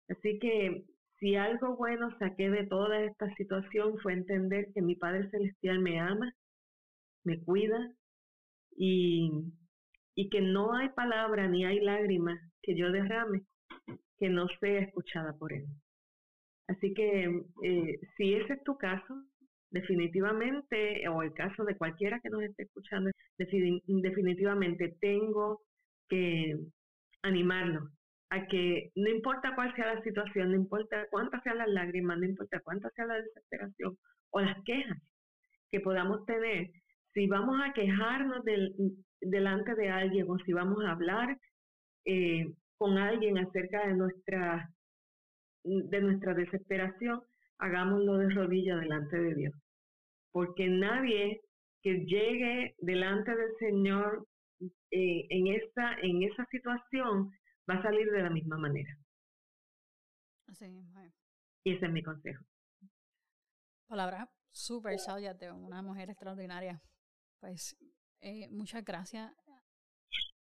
Así 0.09 0.39
que 0.39 0.85
si 1.19 1.37
algo 1.37 1.77
bueno 1.77 2.17
saqué 2.19 2.51
de 2.51 2.67
toda 2.67 3.03
esta 3.03 3.33
situación 3.35 3.99
fue 4.01 4.13
entender 4.13 4.73
que 4.75 4.83
mi 4.83 4.95
Padre 4.95 5.31
Celestial 5.31 5.79
me 5.81 5.99
ama, 6.01 6.33
me 7.25 7.41
cuida 7.41 7.93
y, 8.77 9.31
y 10.15 10.29
que 10.29 10.41
no 10.41 10.75
hay 10.75 10.91
palabra 10.91 11.49
ni 11.49 11.65
hay 11.65 11.81
lágrimas 11.81 12.41
que 12.63 12.77
yo 12.77 12.91
derrame 12.91 13.43
que 14.19 14.29
no 14.29 14.47
sea 14.61 14.81
escuchada 14.81 15.33
por 15.37 15.53
Él. 15.53 15.67
Así 16.73 16.95
que 16.95 17.43
eh, 17.63 18.01
si 18.17 18.35
ese 18.35 18.55
es 18.55 18.65
tu 18.65 18.77
caso, 18.77 19.15
definitivamente, 19.71 21.07
o 21.09 21.23
el 21.23 21.33
caso 21.35 21.65
de 21.65 21.77
cualquiera 21.77 22.21
que 22.21 22.31
nos 22.31 22.43
esté 22.43 22.65
escuchando, 22.65 23.11
definitivamente 23.39 24.97
tengo 25.01 25.61
que 26.09 26.57
animarlo 27.23 27.89
a 28.31 28.47
que 28.47 28.91
no 28.97 29.11
importa 29.11 29.55
cuál 29.55 29.75
sea 29.75 29.95
la 29.95 30.03
situación, 30.03 30.51
no 30.51 30.57
importa 30.57 31.07
cuántas 31.11 31.43
sean 31.43 31.59
las 31.59 31.69
lágrimas, 31.69 32.19
no 32.19 32.27
importa 32.27 32.61
cuánta 32.61 32.89
sea 32.91 33.07
la 33.07 33.21
desesperación 33.21 33.97
o 34.31 34.41
las 34.41 34.57
quejas 34.65 34.99
que 35.71 35.81
podamos 35.81 36.25
tener, 36.27 36.71
si 37.13 37.27
vamos 37.27 37.61
a 37.63 37.73
quejarnos 37.73 38.45
del, 38.45 38.75
delante 39.21 39.75
de 39.75 39.91
alguien 39.91 40.27
o 40.29 40.39
si 40.39 40.53
vamos 40.53 40.83
a 40.85 40.93
hablar 40.93 41.39
eh, 42.07 42.53
con 42.79 42.97
alguien 42.99 43.39
acerca 43.39 43.87
de 43.87 43.95
nuestra 43.95 44.71
de 45.65 46.01
nuestra 46.01 46.35
desesperación, 46.35 47.23
hagámoslo 47.59 48.19
de 48.19 48.31
rodillas 48.31 48.81
delante 48.81 49.19
de 49.19 49.35
Dios. 49.35 49.55
Porque 50.33 50.69
nadie 50.69 51.41
que 51.83 52.05
llegue 52.05 52.75
delante 52.79 53.35
del 53.35 53.57
Señor 53.59 54.27
eh, 54.91 55.27
en, 55.31 55.47
esa, 55.49 55.95
en 56.03 56.23
esa 56.23 56.45
situación 56.47 57.31
va 57.69 57.75
a 57.75 57.83
salir 57.83 58.11
de 58.11 58.23
la 58.23 58.31
misma 58.31 58.57
manera. 58.57 58.97
Así 60.47 60.67
Y 61.65 61.73
ese 61.75 61.87
es 61.87 61.93
mi 61.93 62.03
consejo. 62.03 62.45
Palabra 63.87 64.29
súper 64.53 64.99
sabia 64.99 65.35
de 65.35 65.51
una 65.51 65.83
mujer 65.83 66.11
extraordinaria. 66.11 66.81
Pues 67.41 67.77
eh, 68.21 68.49
muchas 68.51 68.85
gracias, 68.85 69.33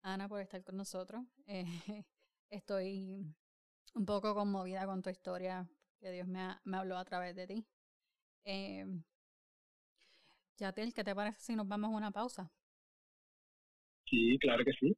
Ana, 0.02 0.28
por 0.28 0.40
estar 0.40 0.62
con 0.64 0.76
nosotros. 0.76 1.22
Eh, 1.48 2.04
estoy 2.50 3.34
un 3.96 4.04
poco 4.04 4.34
conmovida 4.34 4.86
con 4.86 5.02
tu 5.02 5.10
historia, 5.10 5.66
que 6.00 6.10
Dios 6.10 6.28
me, 6.28 6.40
ha, 6.40 6.60
me 6.64 6.76
habló 6.76 6.98
a 6.98 7.04
través 7.04 7.34
de 7.34 7.46
ti. 7.46 7.66
Eh, 8.44 8.84
Yatel, 10.58 10.92
¿qué 10.92 11.02
te 11.02 11.14
parece 11.14 11.40
si 11.40 11.56
nos 11.56 11.66
vamos 11.66 11.92
a 11.92 11.96
una 11.96 12.10
pausa? 12.10 12.50
Sí, 14.04 14.38
claro 14.38 14.64
que 14.64 14.72
sí. 14.72 14.96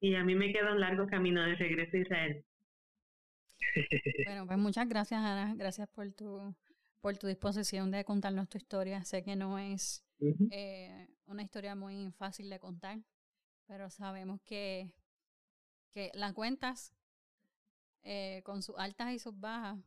Y 0.00 0.14
a 0.14 0.24
mí 0.24 0.34
me 0.34 0.52
queda 0.52 0.72
un 0.72 0.80
largo 0.80 1.06
camino 1.06 1.42
de 1.42 1.56
regreso 1.56 1.96
a 1.96 2.00
Israel. 2.00 2.44
bueno, 4.26 4.46
pues 4.46 4.58
muchas 4.58 4.88
gracias, 4.88 5.20
Ana. 5.20 5.54
Gracias 5.56 5.88
por 5.88 6.10
tu, 6.12 6.54
por 7.00 7.18
tu 7.18 7.26
disposición 7.26 7.90
de 7.90 8.04
contarnos 8.04 8.48
tu 8.48 8.58
historia. 8.58 9.04
Sé 9.04 9.24
que 9.24 9.34
no 9.34 9.58
es 9.58 10.04
uh 10.20 10.26
-huh. 10.26 10.48
eh, 10.52 11.08
una 11.26 11.42
historia 11.42 11.74
muy 11.74 12.12
fácil 12.12 12.48
de 12.48 12.60
contar, 12.60 13.00
pero 13.66 13.90
sabemos 13.90 14.40
que, 14.42 14.94
que 15.92 16.10
la 16.14 16.32
cuentas 16.32 16.94
eh, 18.02 18.42
con 18.44 18.62
sus 18.62 18.76
altas 18.78 19.12
y 19.12 19.18
sus 19.18 19.38
bajas, 19.38 19.78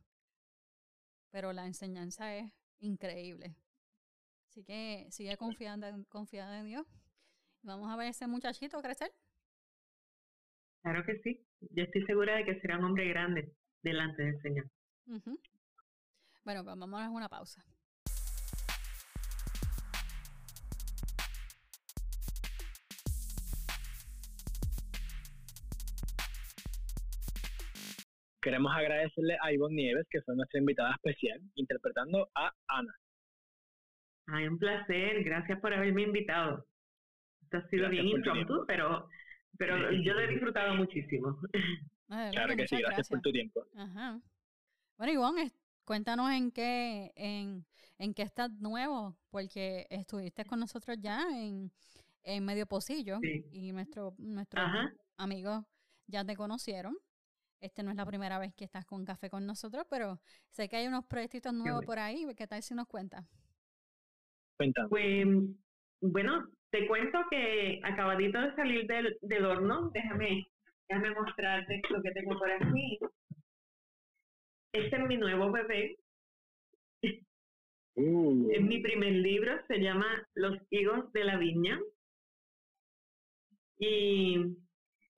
pero 1.30 1.52
la 1.52 1.66
enseñanza 1.66 2.34
es 2.36 2.52
increíble. 2.78 3.56
Así 4.48 4.62
que 4.64 5.06
sigue 5.10 5.36
confiando, 5.36 5.86
confiando 6.08 6.54
en 6.54 6.66
Dios. 6.66 6.86
Vamos 7.62 7.90
a 7.90 7.96
ver 7.96 8.08
ese 8.08 8.26
muchachito 8.26 8.80
crecer. 8.82 9.12
Claro 10.82 11.04
que 11.04 11.18
sí. 11.22 11.44
Yo 11.70 11.84
estoy 11.84 12.04
segura 12.04 12.36
de 12.36 12.44
que 12.44 12.60
será 12.60 12.78
un 12.78 12.84
hombre 12.84 13.08
grande 13.08 13.52
delante 13.82 14.22
del 14.22 14.40
Señor. 14.42 14.70
Uh 15.06 15.14
-huh. 15.14 15.38
Bueno, 16.44 16.62
pues 16.62 16.76
vamos 16.78 17.00
a 17.00 17.08
una 17.08 17.28
pausa. 17.28 17.64
Queremos 28.44 28.76
agradecerle 28.76 29.38
a 29.40 29.52
Ivonne 29.54 29.74
Nieves, 29.74 30.06
que 30.10 30.20
fue 30.20 30.36
nuestra 30.36 30.60
invitada 30.60 30.94
especial, 30.96 31.40
interpretando 31.54 32.28
a 32.34 32.52
Ana. 32.68 32.94
Ay, 34.26 34.46
un 34.46 34.58
placer. 34.58 35.24
Gracias 35.24 35.58
por 35.60 35.72
haberme 35.72 36.02
invitado. 36.02 36.66
Esto 37.44 37.56
ha 37.56 37.68
sido 37.70 37.84
gracias 37.84 38.04
bien 38.04 38.16
impromptu, 38.18 38.66
pero, 38.66 39.08
pero 39.56 39.90
yo 39.92 40.12
lo 40.12 40.20
he 40.20 40.28
disfrutado 40.28 40.74
muchísimo. 40.74 41.38
Ay, 42.10 42.32
claro 42.32 42.54
que 42.54 42.68
sí, 42.68 42.76
gracias, 42.76 42.88
gracias, 42.88 43.08
por 43.08 43.22
tu 43.22 43.32
tiempo. 43.32 43.64
Ajá. 43.76 44.20
Bueno, 44.98 45.12
Ivonne, 45.14 45.50
cuéntanos 45.86 46.30
en 46.30 46.50
qué, 46.50 47.12
en, 47.16 47.64
en 47.96 48.12
qué 48.12 48.22
estás 48.24 48.50
nuevo, 48.60 49.16
porque 49.30 49.86
estuviste 49.88 50.44
con 50.44 50.60
nosotros 50.60 50.98
ya 51.00 51.22
en, 51.32 51.72
en 52.24 52.44
Medio 52.44 52.66
Pocillo 52.66 53.20
sí. 53.22 53.46
y 53.52 53.72
nuestro, 53.72 54.14
nuestros 54.18 54.66
amigos 55.16 55.64
ya 56.06 56.26
te 56.26 56.36
conocieron. 56.36 56.94
Este 57.64 57.82
no 57.82 57.90
es 57.90 57.96
la 57.96 58.04
primera 58.04 58.38
vez 58.38 58.52
que 58.54 58.66
estás 58.66 58.84
con 58.84 59.06
café 59.06 59.30
con 59.30 59.46
nosotros, 59.46 59.86
pero 59.88 60.20
sé 60.50 60.68
que 60.68 60.76
hay 60.76 60.86
unos 60.86 61.06
proyectitos 61.06 61.54
nuevos 61.54 61.82
por 61.86 61.98
ahí. 61.98 62.26
¿Qué 62.36 62.46
tal 62.46 62.62
si 62.62 62.74
nos 62.74 62.86
cuentas? 62.86 63.24
Cuéntame. 64.58 64.88
Pues, 64.90 65.26
bueno, 66.02 66.46
te 66.68 66.86
cuento 66.86 67.18
que 67.30 67.80
acabadito 67.82 68.38
de 68.38 68.54
salir 68.54 68.86
del, 68.86 69.16
del 69.22 69.46
horno, 69.46 69.90
déjame, 69.94 70.46
déjame 70.90 71.14
mostrarte 71.14 71.80
lo 71.88 72.02
que 72.02 72.10
tengo 72.10 72.38
por 72.38 72.50
aquí. 72.50 72.98
Este 74.74 74.96
es 74.96 75.06
mi 75.06 75.16
nuevo 75.16 75.50
bebé. 75.50 75.96
Es 77.02 78.60
mi 78.60 78.82
primer 78.82 79.12
libro, 79.12 79.58
se 79.68 79.78
llama 79.78 80.06
Los 80.34 80.58
higos 80.68 81.10
de 81.14 81.24
la 81.24 81.38
viña. 81.38 81.80
Y 83.78 84.54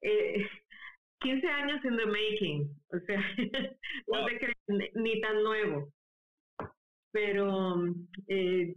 eh, 0.00 0.48
15 1.20 1.46
años 1.48 1.84
in 1.84 1.96
the 1.96 2.06
making, 2.06 2.68
o 2.92 2.98
sea, 3.06 3.20
no 4.08 4.26
te 4.26 4.38
crees 4.38 4.56
ni- 4.68 4.90
ni 4.94 5.20
tan 5.20 5.42
nuevo. 5.42 5.92
Pero 7.12 7.84
eh, 8.28 8.74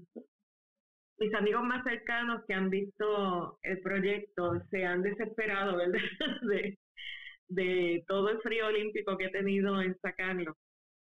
mis 1.17 1.33
amigos 1.33 1.63
más 1.63 1.83
cercanos 1.83 2.43
que 2.47 2.53
han 2.53 2.69
visto 2.69 3.59
el 3.63 3.81
proyecto 3.81 4.53
se 4.71 4.85
han 4.85 5.01
desesperado, 5.03 5.77
¿verdad? 5.77 5.99
De, 6.43 6.77
de 7.49 8.03
todo 8.07 8.29
el 8.29 8.39
frío 8.41 8.67
olímpico 8.67 9.17
que 9.17 9.25
he 9.25 9.29
tenido 9.31 9.81
en 9.81 9.97
sacarlo. 9.99 10.55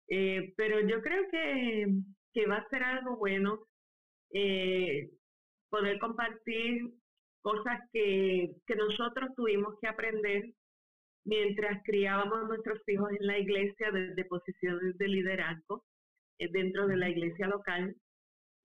Eh, 0.09 0.53
pero 0.57 0.81
yo 0.81 1.01
creo 1.01 1.23
que, 1.31 1.87
que 2.33 2.47
va 2.47 2.57
a 2.57 2.69
ser 2.69 2.83
algo 2.83 3.17
bueno 3.17 3.59
eh, 4.33 5.09
poder 5.69 5.99
compartir 5.99 6.91
cosas 7.41 7.81
que, 7.93 8.51
que 8.67 8.75
nosotros 8.75 9.31
tuvimos 9.35 9.75
que 9.81 9.87
aprender 9.87 10.53
mientras 11.25 11.81
criábamos 11.83 12.43
a 12.43 12.47
nuestros 12.47 12.79
hijos 12.87 13.09
en 13.19 13.27
la 13.27 13.37
iglesia 13.37 13.91
desde 13.91 14.25
posiciones 14.25 14.97
de 14.97 15.07
liderazgo 15.07 15.83
eh, 16.39 16.49
dentro 16.51 16.87
de 16.87 16.97
la 16.97 17.09
iglesia 17.09 17.47
local 17.47 17.95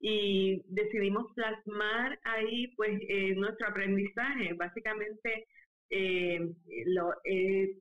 y 0.01 0.63
decidimos 0.67 1.33
plasmar 1.35 2.19
ahí 2.25 2.69
pues 2.77 3.01
eh, 3.09 3.35
nuestro 3.35 3.69
aprendizaje. 3.69 4.55
Básicamente 4.55 5.47
eh, 5.91 6.41
lo 6.87 7.13
he 7.25 7.75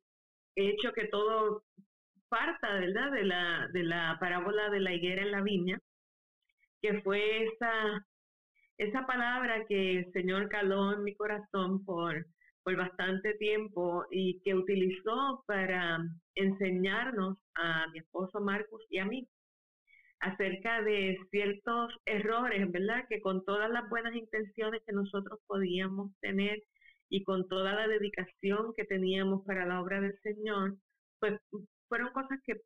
hecho 0.55 0.91
que 0.93 1.05
todo 1.07 1.63
parta, 2.29 2.74
¿verdad? 2.74 3.12
De 3.12 3.24
la, 3.24 3.67
de 3.74 3.84
la 3.84 4.17
parábola 4.19 4.69
de 4.69 4.79
la 4.79 4.93
higuera 4.93 5.22
en 5.22 5.31
la 5.31 5.41
viña, 5.41 5.79
que 6.81 7.01
fue 7.01 7.46
esa, 7.46 8.05
esa 8.77 9.05
palabra 9.05 9.65
que 9.67 10.00
el 10.00 10.12
Señor 10.12 10.50
caló 10.50 10.93
en 10.93 11.03
mi 11.03 11.15
corazón 11.15 11.86
por, 11.86 12.25
por 12.67 12.75
bastante 12.75 13.33
tiempo 13.36 14.05
y 14.12 14.41
que 14.41 14.53
utilizó 14.53 15.41
para 15.47 16.00
enseñarnos 16.36 17.38
a 17.55 17.88
mi 17.93 18.00
esposo 18.00 18.41
Marcus 18.41 18.86
y 18.89 18.97
a 18.97 19.05
mí 19.05 19.25
acerca 20.19 20.81
de 20.81 21.17
ciertos 21.31 21.93
errores, 22.03 22.69
¿verdad? 22.69 23.05
Que 23.07 23.21
con 23.21 23.45
todas 23.45 23.69
las 23.69 23.88
buenas 23.89 24.13
intenciones 24.15 24.81
que 24.86 24.91
nosotros 24.91 25.39
podíamos 25.47 26.12
tener 26.19 26.62
y 27.07 27.24
con 27.24 27.47
toda 27.47 27.71
la 27.71 27.88
dedicación 27.88 28.74
que 28.75 28.83
teníamos 28.83 29.45
para 29.45 29.65
la 29.65 29.81
obra 29.81 30.01
del 30.01 30.19
Señor, 30.19 30.75
pues 31.21 31.39
fueron 31.88 32.12
cosas 32.12 32.38
que 32.45 32.59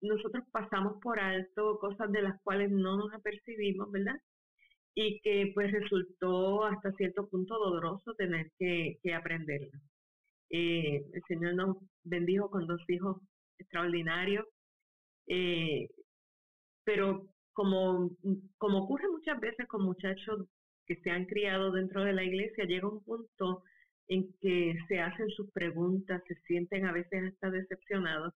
nosotros 0.00 0.42
pasamos 0.50 1.00
por 1.00 1.20
alto, 1.20 1.78
cosas 1.78 2.10
de 2.10 2.22
las 2.22 2.42
cuales 2.42 2.72
no 2.72 2.96
nos 2.96 3.14
apercibimos, 3.14 3.92
¿verdad? 3.92 4.16
Y 4.96 5.20
que 5.20 5.52
pues 5.54 5.70
resultó 5.70 6.64
hasta 6.64 6.90
cierto 6.92 7.28
punto 7.28 7.56
doloroso 7.58 8.14
tener 8.14 8.50
que, 8.58 8.98
que 9.02 9.14
aprenderlo. 9.14 9.78
Eh, 10.50 11.04
el 11.12 11.22
Señor 11.28 11.54
nos 11.54 11.76
bendijo 12.02 12.50
con 12.50 12.66
dos 12.66 12.80
hijos 12.88 13.18
extraordinarios, 13.58 14.46
eh, 15.28 15.88
pero 16.84 17.28
como, 17.52 18.10
como 18.58 18.84
ocurre 18.84 19.08
muchas 19.08 19.40
veces 19.40 19.66
con 19.68 19.84
muchachos 19.84 20.48
que 20.86 20.96
se 20.96 21.10
han 21.10 21.26
criado 21.26 21.72
dentro 21.72 22.04
de 22.04 22.12
la 22.12 22.24
iglesia, 22.24 22.64
llega 22.64 22.88
un 22.88 23.02
punto 23.02 23.64
en 24.08 24.32
que 24.40 24.76
se 24.88 25.00
hacen 25.00 25.28
sus 25.30 25.50
preguntas, 25.50 26.22
se 26.28 26.34
sienten 26.46 26.86
a 26.86 26.92
veces 26.92 27.32
hasta 27.32 27.50
decepcionados 27.50 28.34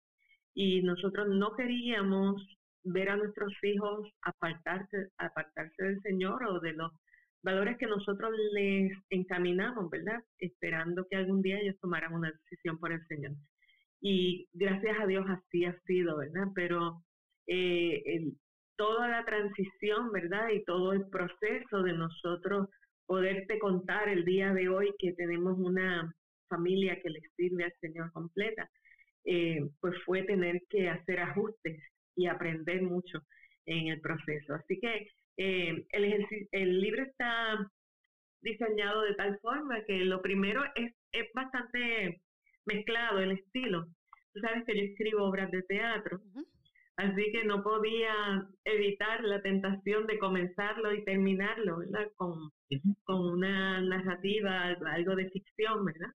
y 0.54 0.82
nosotros 0.82 1.28
no 1.30 1.56
queríamos 1.56 2.42
ver 2.92 3.10
a 3.10 3.16
nuestros 3.16 3.54
hijos 3.64 4.10
apartarse, 4.22 5.10
apartarse 5.18 5.84
del 5.84 6.02
Señor 6.02 6.44
o 6.46 6.60
de 6.60 6.74
los 6.74 6.92
valores 7.44 7.78
que 7.78 7.88
nosotros 7.88 8.32
les 8.54 8.92
encaminamos, 9.10 9.90
¿verdad? 9.90 10.22
Esperando 10.40 11.06
que 11.10 11.18
algún 11.18 11.42
día 11.42 11.60
ellos 11.60 11.80
tomaran 11.80 12.14
una 12.14 12.32
decisión 12.32 12.78
por 12.80 12.92
el 12.92 13.06
Señor. 13.08 13.34
Y 14.02 14.48
gracias 14.54 14.98
a 15.00 15.08
Dios 15.08 15.26
así 15.30 15.66
ha 15.66 15.78
sido, 15.82 16.18
¿verdad? 16.18 16.48
Pero 16.56 17.04
eh, 17.48 18.32
toda 18.76 19.08
la 19.08 19.26
transición, 19.26 20.12
¿verdad? 20.12 20.50
Y 20.50 20.64
todo 20.66 20.94
el 20.94 21.08
proceso 21.10 21.84
de 21.84 21.94
nosotros 21.94 22.70
poderte 23.06 23.58
contar 23.60 24.10
el 24.10 24.26
día 24.26 24.54
de 24.54 24.70
hoy 24.70 24.94
que 25.00 25.14
tenemos 25.14 25.58
una 25.58 26.14
familia 26.50 27.00
que 27.02 27.10
le 27.10 27.22
sirve 27.36 27.66
al 27.66 27.74
Señor 27.82 28.12
completa, 28.12 28.70
eh, 29.26 29.68
pues 29.82 29.96
fue 30.06 30.24
tener 30.24 30.62
que 30.70 30.90
hacer 30.90 31.20
ajustes 31.20 31.82
y 32.18 32.28
aprender 32.28 32.82
mucho 32.82 33.20
en 33.66 33.88
el 33.88 34.02
proceso. 34.02 34.56
Así 34.56 34.80
que 34.80 35.08
eh, 35.38 35.86
el, 35.92 36.28
el, 36.52 36.82
libro 36.82 37.04
está 37.04 37.72
diseñado 38.42 39.04
de 39.04 39.14
tal 39.14 39.40
forma 39.40 39.84
que 39.86 40.00
lo 40.00 40.22
primero 40.22 40.64
es, 40.76 40.94
es 41.12 41.28
bastante 41.34 42.22
mezclado 42.66 43.20
el 43.20 43.32
estilo. 43.34 43.86
Tú 44.34 44.40
sabes 44.42 44.66
que 44.66 44.76
yo 44.76 44.84
escribo 44.84 45.24
obras 45.24 45.52
de 45.52 45.62
teatro, 45.64 46.18
uh 46.18 46.40
-huh. 46.40 46.46
así 46.98 47.32
que 47.32 47.44
no 47.44 47.64
podía 47.64 48.14
evitar 48.66 49.24
la 49.24 49.42
tentación 49.42 50.08
de 50.08 50.20
comenzarlo 50.20 50.94
y 50.94 51.04
terminarlo, 51.04 51.80
¿verdad? 51.80 52.08
Con, 52.16 52.32
uh 52.32 52.52
-huh. 52.70 52.96
con 53.04 53.20
una 53.38 53.82
narrativa, 53.82 54.76
algo 54.92 55.16
de 55.16 55.30
ficción, 55.30 55.86
¿verdad? 55.86 56.12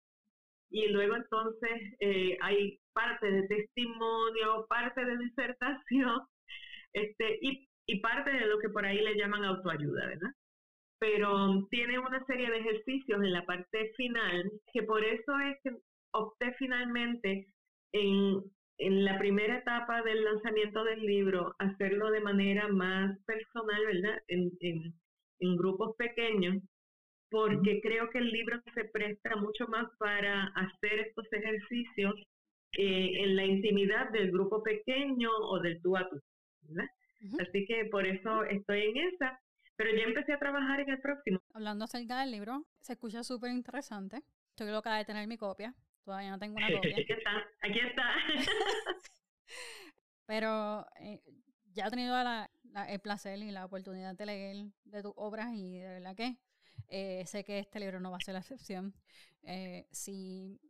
Y 0.71 0.89
luego 0.89 1.17
entonces 1.17 1.95
eh, 2.01 2.39
hay 2.41 2.79
parte 2.93 3.31
de 3.31 3.49
testimonio, 3.49 4.67
parte 4.69 5.05
de 5.05 5.19
disertación, 5.19 6.21
este, 6.93 7.39
y, 7.43 7.69
y 7.87 8.01
parte 8.01 8.31
de 8.31 8.47
lo 8.47 8.59
que 8.59 8.69
por 8.69 8.85
ahí 8.87 9.01
le 9.01 9.17
llaman 9.17 9.45
autoayuda, 9.45 10.07
¿verdad? 10.07 10.31
Pero 10.99 11.67
tiene 11.71 11.99
una 11.99 12.25
serie 12.27 12.51
de 12.51 12.59
ejercicios 12.59 13.23
en 13.23 13.33
la 13.33 13.45
parte 13.47 13.93
final, 13.97 14.51
que 14.73 14.83
por 14.83 15.05
eso 15.05 15.39
es 15.41 15.57
que 15.63 15.77
opté 16.13 16.53
finalmente 16.59 17.49
en, 17.93 18.43
en 18.79 19.05
la 19.05 19.19
primera 19.19 19.59
etapa 19.59 20.03
del 20.03 20.25
lanzamiento 20.25 20.85
del 20.85 21.01
libro, 21.01 21.55
hacerlo 21.59 22.11
de 22.11 22.21
manera 22.21 22.69
más 22.69 23.19
personal, 23.25 23.87
¿verdad? 23.87 24.19
En, 24.29 24.51
en, 24.61 24.95
en 25.41 25.57
grupos 25.57 25.97
pequeños, 25.97 26.63
porque 27.31 27.81
creo 27.81 28.11
que 28.11 28.19
el 28.19 28.31
libro 28.31 28.61
se 28.75 28.85
presta 28.85 29.37
mucho 29.37 29.67
más 29.69 29.87
para 29.99 30.47
hacer 30.57 31.01
estos 31.01 31.33
ejercicios 31.33 32.15
eh, 32.73 33.23
en 33.25 33.37
la 33.37 33.45
intimidad 33.45 34.11
del 34.11 34.31
grupo 34.33 34.63
pequeño 34.63 35.31
o 35.31 35.61
del 35.61 35.81
tú 35.81 35.97
a 35.97 36.09
tú, 36.09 36.21
¿verdad? 36.63 36.89
Así 37.41 37.67
que 37.67 37.85
por 37.87 38.07
eso 38.07 38.45
estoy 38.45 38.83
en 38.83 38.97
esa, 38.97 39.39
pero 39.77 39.95
ya 39.95 40.05
empecé 40.05 40.33
a 40.33 40.39
trabajar 40.39 40.81
en 40.81 40.91
el 40.91 41.01
próximo. 41.01 41.41
Hablando 41.53 41.85
acerca 41.85 42.21
del 42.21 42.31
libro, 42.31 42.65
se 42.81 42.95
escucha 42.95 43.23
súper 43.23 43.51
interesante. 43.51 44.23
Estoy 44.51 44.71
loca 44.71 44.97
de 44.97 45.05
tener 45.05 45.29
mi 45.29 45.37
copia. 45.37 45.75
Todavía 46.05 46.31
no 46.31 46.39
tengo 46.39 46.57
una 46.57 46.73
copia. 46.73 46.97
Aquí 46.97 47.13
está, 47.13 47.47
aquí 47.61 47.79
está. 47.79 48.15
pero 50.27 50.87
eh, 51.01 51.21
ya 51.73 51.87
he 51.87 51.91
tenido 51.91 52.13
la, 52.13 52.51
la, 52.73 52.91
el 52.91 53.01
placer 53.01 53.39
y 53.39 53.51
la 53.51 53.67
oportunidad 53.67 54.17
de 54.17 54.27
leer 54.27 54.57
de 54.85 55.03
tus 55.03 55.13
obras 55.17 55.53
y 55.53 55.79
de 55.79 55.89
verdad 55.89 56.17
que 56.17 56.37
eh, 56.91 57.25
sé 57.27 57.45
que 57.45 57.59
este 57.59 57.81
libro 57.81 58.01
no 58.01 58.11
va 58.11 58.19
a 58.19 58.21
ser 58.21 58.35
la 58.35 58.41
excepción. 58.41 58.95
Eh, 59.43 59.87
si 59.91 60.61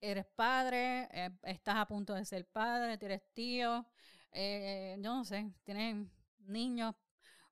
eres 0.00 0.26
padre, 0.26 1.08
eh, 1.12 1.30
estás 1.44 1.76
a 1.76 1.86
punto 1.86 2.14
de 2.14 2.24
ser 2.24 2.46
padre, 2.46 2.98
tienes 2.98 3.22
tío, 3.32 3.86
eh, 4.32 4.96
yo 4.98 5.14
no 5.14 5.24
sé, 5.24 5.52
tienes 5.64 6.06
niños 6.40 6.94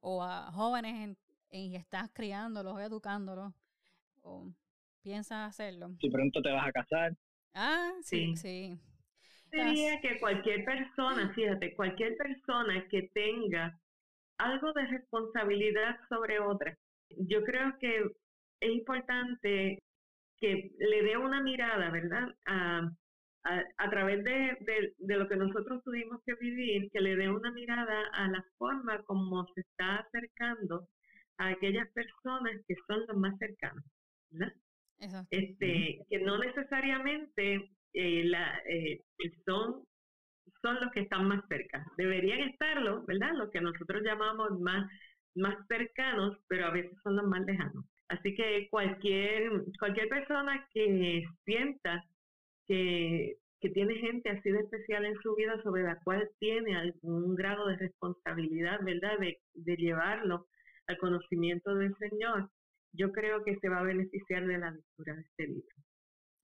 o 0.00 0.22
a 0.22 0.50
jóvenes 0.52 0.94
en, 0.94 1.18
y 1.50 1.76
estás 1.76 2.10
criándolos 2.12 2.74
o 2.74 2.80
educándolos, 2.80 3.52
o 4.22 4.46
piensas 5.02 5.48
hacerlo. 5.48 5.90
Si 6.00 6.10
pronto 6.10 6.42
te 6.42 6.50
vas 6.50 6.68
a 6.68 6.72
casar. 6.72 7.16
Ah, 7.54 7.92
sí, 8.02 8.36
sí. 8.36 8.76
sí. 8.76 8.80
Diría 9.50 10.00
que 10.00 10.20
cualquier 10.20 10.64
persona, 10.64 11.32
fíjate, 11.34 11.74
cualquier 11.74 12.16
persona 12.16 12.86
que 12.88 13.10
tenga 13.14 13.80
algo 14.36 14.72
de 14.74 14.86
responsabilidad 14.86 15.96
sobre 16.08 16.38
otra, 16.38 16.76
yo 17.16 17.42
creo 17.44 17.76
que 17.78 18.10
es 18.60 18.70
importante 18.70 19.82
que 20.40 20.70
le 20.78 21.02
dé 21.02 21.16
una 21.16 21.42
mirada, 21.42 21.90
¿verdad? 21.90 22.28
A, 22.46 22.90
a, 23.44 23.64
a 23.76 23.90
través 23.90 24.24
de, 24.24 24.56
de, 24.60 24.94
de, 24.98 25.16
lo 25.16 25.28
que 25.28 25.36
nosotros 25.36 25.82
tuvimos 25.84 26.20
que 26.24 26.34
vivir, 26.34 26.90
que 26.92 27.00
le 27.00 27.16
dé 27.16 27.28
una 27.28 27.50
mirada 27.52 28.06
a 28.12 28.28
la 28.28 28.44
forma 28.56 29.02
como 29.04 29.46
se 29.54 29.60
está 29.60 29.96
acercando 29.96 30.88
a 31.38 31.48
aquellas 31.48 31.88
personas 31.92 32.52
que 32.66 32.74
son 32.86 33.04
los 33.06 33.16
más 33.16 33.36
cercanos, 33.38 33.84
¿verdad? 34.30 34.52
Exacto. 35.00 35.28
Este, 35.30 36.00
que 36.10 36.18
no 36.20 36.38
necesariamente 36.38 37.70
eh, 37.94 38.24
la, 38.24 38.60
eh, 38.68 39.00
son, 39.46 39.84
son 40.62 40.80
los 40.80 40.90
que 40.92 41.00
están 41.00 41.26
más 41.26 41.46
cerca. 41.48 41.84
Deberían 41.96 42.40
estarlo, 42.48 43.04
¿verdad? 43.06 43.32
Los 43.34 43.50
que 43.50 43.60
nosotros 43.60 44.02
llamamos 44.02 44.58
más 44.60 44.90
más 45.38 45.56
cercanos, 45.68 46.36
pero 46.48 46.66
a 46.66 46.70
veces 46.70 46.96
son 47.02 47.16
los 47.16 47.26
más 47.26 47.44
lejanos. 47.46 47.84
Así 48.08 48.34
que 48.34 48.68
cualquier, 48.70 49.64
cualquier 49.78 50.08
persona 50.08 50.66
que 50.72 51.24
sienta 51.44 52.04
que, 52.66 53.36
que 53.60 53.70
tiene 53.70 53.94
gente 53.96 54.30
así 54.30 54.50
de 54.50 54.60
especial 54.60 55.04
en 55.04 55.18
su 55.20 55.34
vida 55.34 55.60
sobre 55.62 55.82
la 55.82 55.98
cual 56.00 56.28
tiene 56.38 56.76
algún 56.76 57.34
grado 57.34 57.66
de 57.68 57.76
responsabilidad, 57.76 58.80
¿verdad? 58.82 59.18
De, 59.18 59.38
de 59.54 59.76
llevarlo 59.76 60.46
al 60.86 60.98
conocimiento 60.98 61.74
del 61.74 61.94
Señor, 61.96 62.50
yo 62.92 63.12
creo 63.12 63.44
que 63.44 63.56
se 63.58 63.68
va 63.68 63.80
a 63.80 63.84
beneficiar 63.84 64.46
de 64.46 64.58
la 64.58 64.70
lectura 64.70 65.14
de 65.14 65.22
este 65.22 65.46
libro. 65.46 65.76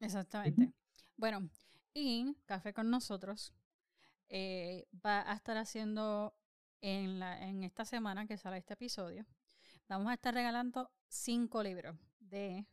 Exactamente. 0.01 0.73
Bueno, 1.17 1.49
y 1.95 2.37
Café 2.45 2.75
con 2.75 2.91
nosotros 2.91 3.55
eh, 4.29 4.87
va 5.05 5.31
a 5.31 5.35
estar 5.35 5.57
haciendo 5.57 6.35
en, 6.85 7.19
la, 7.19 7.43
en 7.43 7.63
esta 7.63 7.87
semana 7.87 8.27
que 8.27 8.37
sale 8.37 8.59
este 8.59 8.75
episodio, 8.75 9.25
vamos 9.89 10.09
a 10.09 10.15
estar 10.15 10.35
regalando 10.35 10.91
cinco 11.09 11.63
libros 11.63 11.97
de 12.21 12.67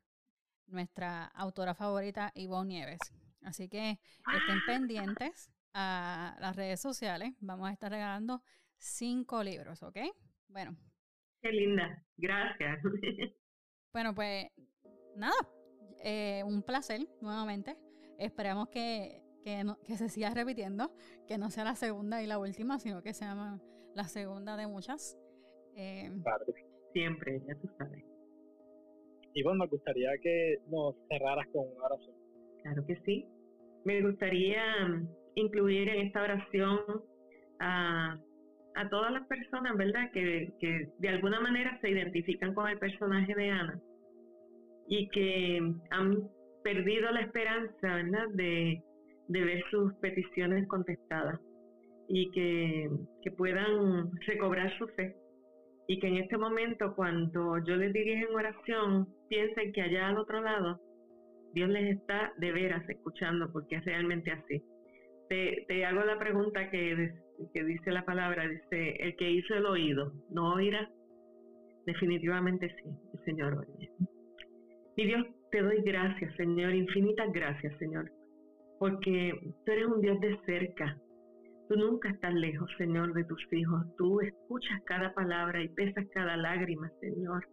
nuestra 0.68 1.26
autora 1.28 1.74
favorita, 1.74 2.30
Ivonne 2.36 2.68
Nieves. 2.68 3.00
Así 3.42 3.70
que 3.70 4.00
estén 4.36 4.60
pendientes 4.68 5.50
a 5.74 6.36
las 6.42 6.58
redes 6.58 6.82
sociales. 6.82 7.34
Vamos 7.40 7.70
a 7.70 7.72
estar 7.72 7.90
regalando 7.90 8.44
cinco 8.78 9.44
libros, 9.44 9.82
¿ok? 9.82 9.98
Bueno. 10.50 10.76
Qué 11.42 11.52
linda. 11.52 12.06
Gracias. 12.18 12.80
Bueno, 13.94 14.16
pues 14.16 14.48
nada, 15.18 15.36
eh, 16.02 16.44
un 16.46 16.64
placer 16.64 17.02
nuevamente. 17.20 17.78
Esperamos 18.18 18.70
que, 18.70 19.22
que, 19.44 19.66
que, 19.86 19.98
se 19.98 20.08
siga 20.08 20.30
repitiendo, 20.30 20.96
que 21.28 21.38
no 21.38 21.50
sea 21.50 21.66
la 21.66 21.76
segunda 21.76 22.24
y 22.24 22.28
la 22.28 22.40
última, 22.40 22.80
sino 22.80 23.02
que 23.02 23.14
sea 23.14 23.60
la 23.96 24.04
segunda 24.04 24.58
de 24.58 24.68
muchas. 24.68 25.18
Eh, 25.76 26.12
Siempre, 26.94 27.42
ya 27.48 27.56
tú 27.56 27.70
sabes. 27.78 28.04
Y 29.34 29.44
bueno, 29.44 29.60
me 29.60 29.68
gustaría 29.68 30.10
que 30.22 30.58
nos 30.68 30.96
cerraras 31.08 31.48
con 31.54 31.66
una 31.74 31.86
oración. 31.86 32.16
Claro 32.64 32.86
que 32.86 32.96
sí. 33.06 33.26
Me 33.86 34.02
gustaría 34.02 34.88
mm, 34.88 35.08
incluir 35.36 35.90
en 35.90 36.08
esta 36.08 36.24
oración 36.24 36.80
a, 37.60 38.18
a 38.76 38.90
todas 38.90 39.12
las 39.12 39.26
personas, 39.28 39.78
¿verdad?, 39.78 40.12
que, 40.12 40.52
que 40.60 40.90
de 41.00 41.10
alguna 41.10 41.40
manera 41.40 41.80
se 41.82 41.90
identifican 41.90 42.54
con 42.54 42.68
el 42.68 42.78
personaje 42.78 43.34
de 43.34 43.50
Ana 43.50 43.80
y 44.88 45.08
que 45.10 45.60
han 45.92 46.30
perdido 46.64 47.10
la 47.12 47.22
esperanza, 47.22 47.96
¿verdad?, 47.96 48.28
de, 48.34 48.84
de 49.30 49.42
ver 49.42 49.64
sus 49.72 49.94
peticiones 49.96 50.68
contestadas 50.68 51.40
y 52.14 52.30
que, 52.32 52.90
que 53.24 53.32
puedan 53.32 54.12
recobrar 54.28 54.78
su 54.78 54.88
fe 54.90 55.16
y 55.88 56.00
que 56.00 56.08
en 56.08 56.18
este 56.18 56.38
momento 56.38 56.94
cuando 56.96 57.58
yo 57.64 57.76
les 57.78 57.94
dirige 57.94 58.26
en 58.28 58.36
oración 58.36 59.08
piensen 59.30 59.72
que 59.72 59.82
allá 59.82 60.10
al 60.10 60.18
otro 60.18 60.42
lado 60.42 60.80
Dios 61.54 61.70
les 61.70 61.98
está 61.98 62.34
de 62.38 62.52
veras 62.52 62.88
escuchando 62.90 63.50
porque 63.52 63.78
es 63.78 63.86
realmente 63.86 64.32
así. 64.32 64.62
Te, 65.30 65.66
te 65.68 65.86
hago 65.86 66.02
la 66.04 66.20
pregunta 66.20 66.70
que, 66.70 67.14
que 67.54 67.64
dice 67.64 67.92
la 67.92 68.04
palabra, 68.04 68.48
dice, 68.48 68.96
el 69.00 69.16
que 69.16 69.32
hizo 69.32 69.56
el 69.56 69.66
oído, 69.66 70.12
¿no 70.30 70.54
oirá? 70.54 70.90
Definitivamente 71.86 72.68
sí, 72.76 72.90
el 73.14 73.26
Señor 73.26 73.58
oye. 73.58 73.90
Mi 74.98 75.06
Dios, 75.06 75.26
te 75.52 75.62
doy 75.62 75.82
gracias, 75.82 76.36
Señor, 76.36 76.74
infinitas 76.74 77.32
gracias, 77.32 77.78
Señor, 77.80 78.12
porque 78.80 79.34
tú 79.66 79.72
eres 79.72 79.86
un 79.86 80.02
Dios 80.02 80.20
de 80.20 80.38
cerca, 80.46 80.98
Tú 81.72 81.78
nunca 81.78 82.10
estás 82.10 82.34
lejos, 82.34 82.70
Señor, 82.78 83.14
de 83.14 83.24
tus 83.24 83.42
hijos. 83.54 83.86
Tú 83.98 84.20
escuchas 84.20 84.82
cada 84.84 85.14
palabra 85.14 85.64
y 85.64 85.70
pesas 85.70 86.06
cada 86.14 86.36
lágrima, 86.36 86.92
Señor. 87.00 87.48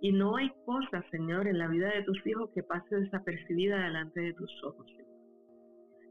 Y 0.00 0.12
no 0.12 0.36
hay 0.36 0.50
cosa, 0.64 1.04
Señor, 1.10 1.46
en 1.46 1.58
la 1.58 1.68
vida 1.68 1.90
de 1.94 2.02
tus 2.04 2.26
hijos 2.26 2.48
que 2.54 2.62
pase 2.62 2.96
desapercibida 2.96 3.84
delante 3.84 4.18
de 4.18 4.32
tus 4.32 4.50
ojos, 4.64 4.86
Señor. 4.86 5.18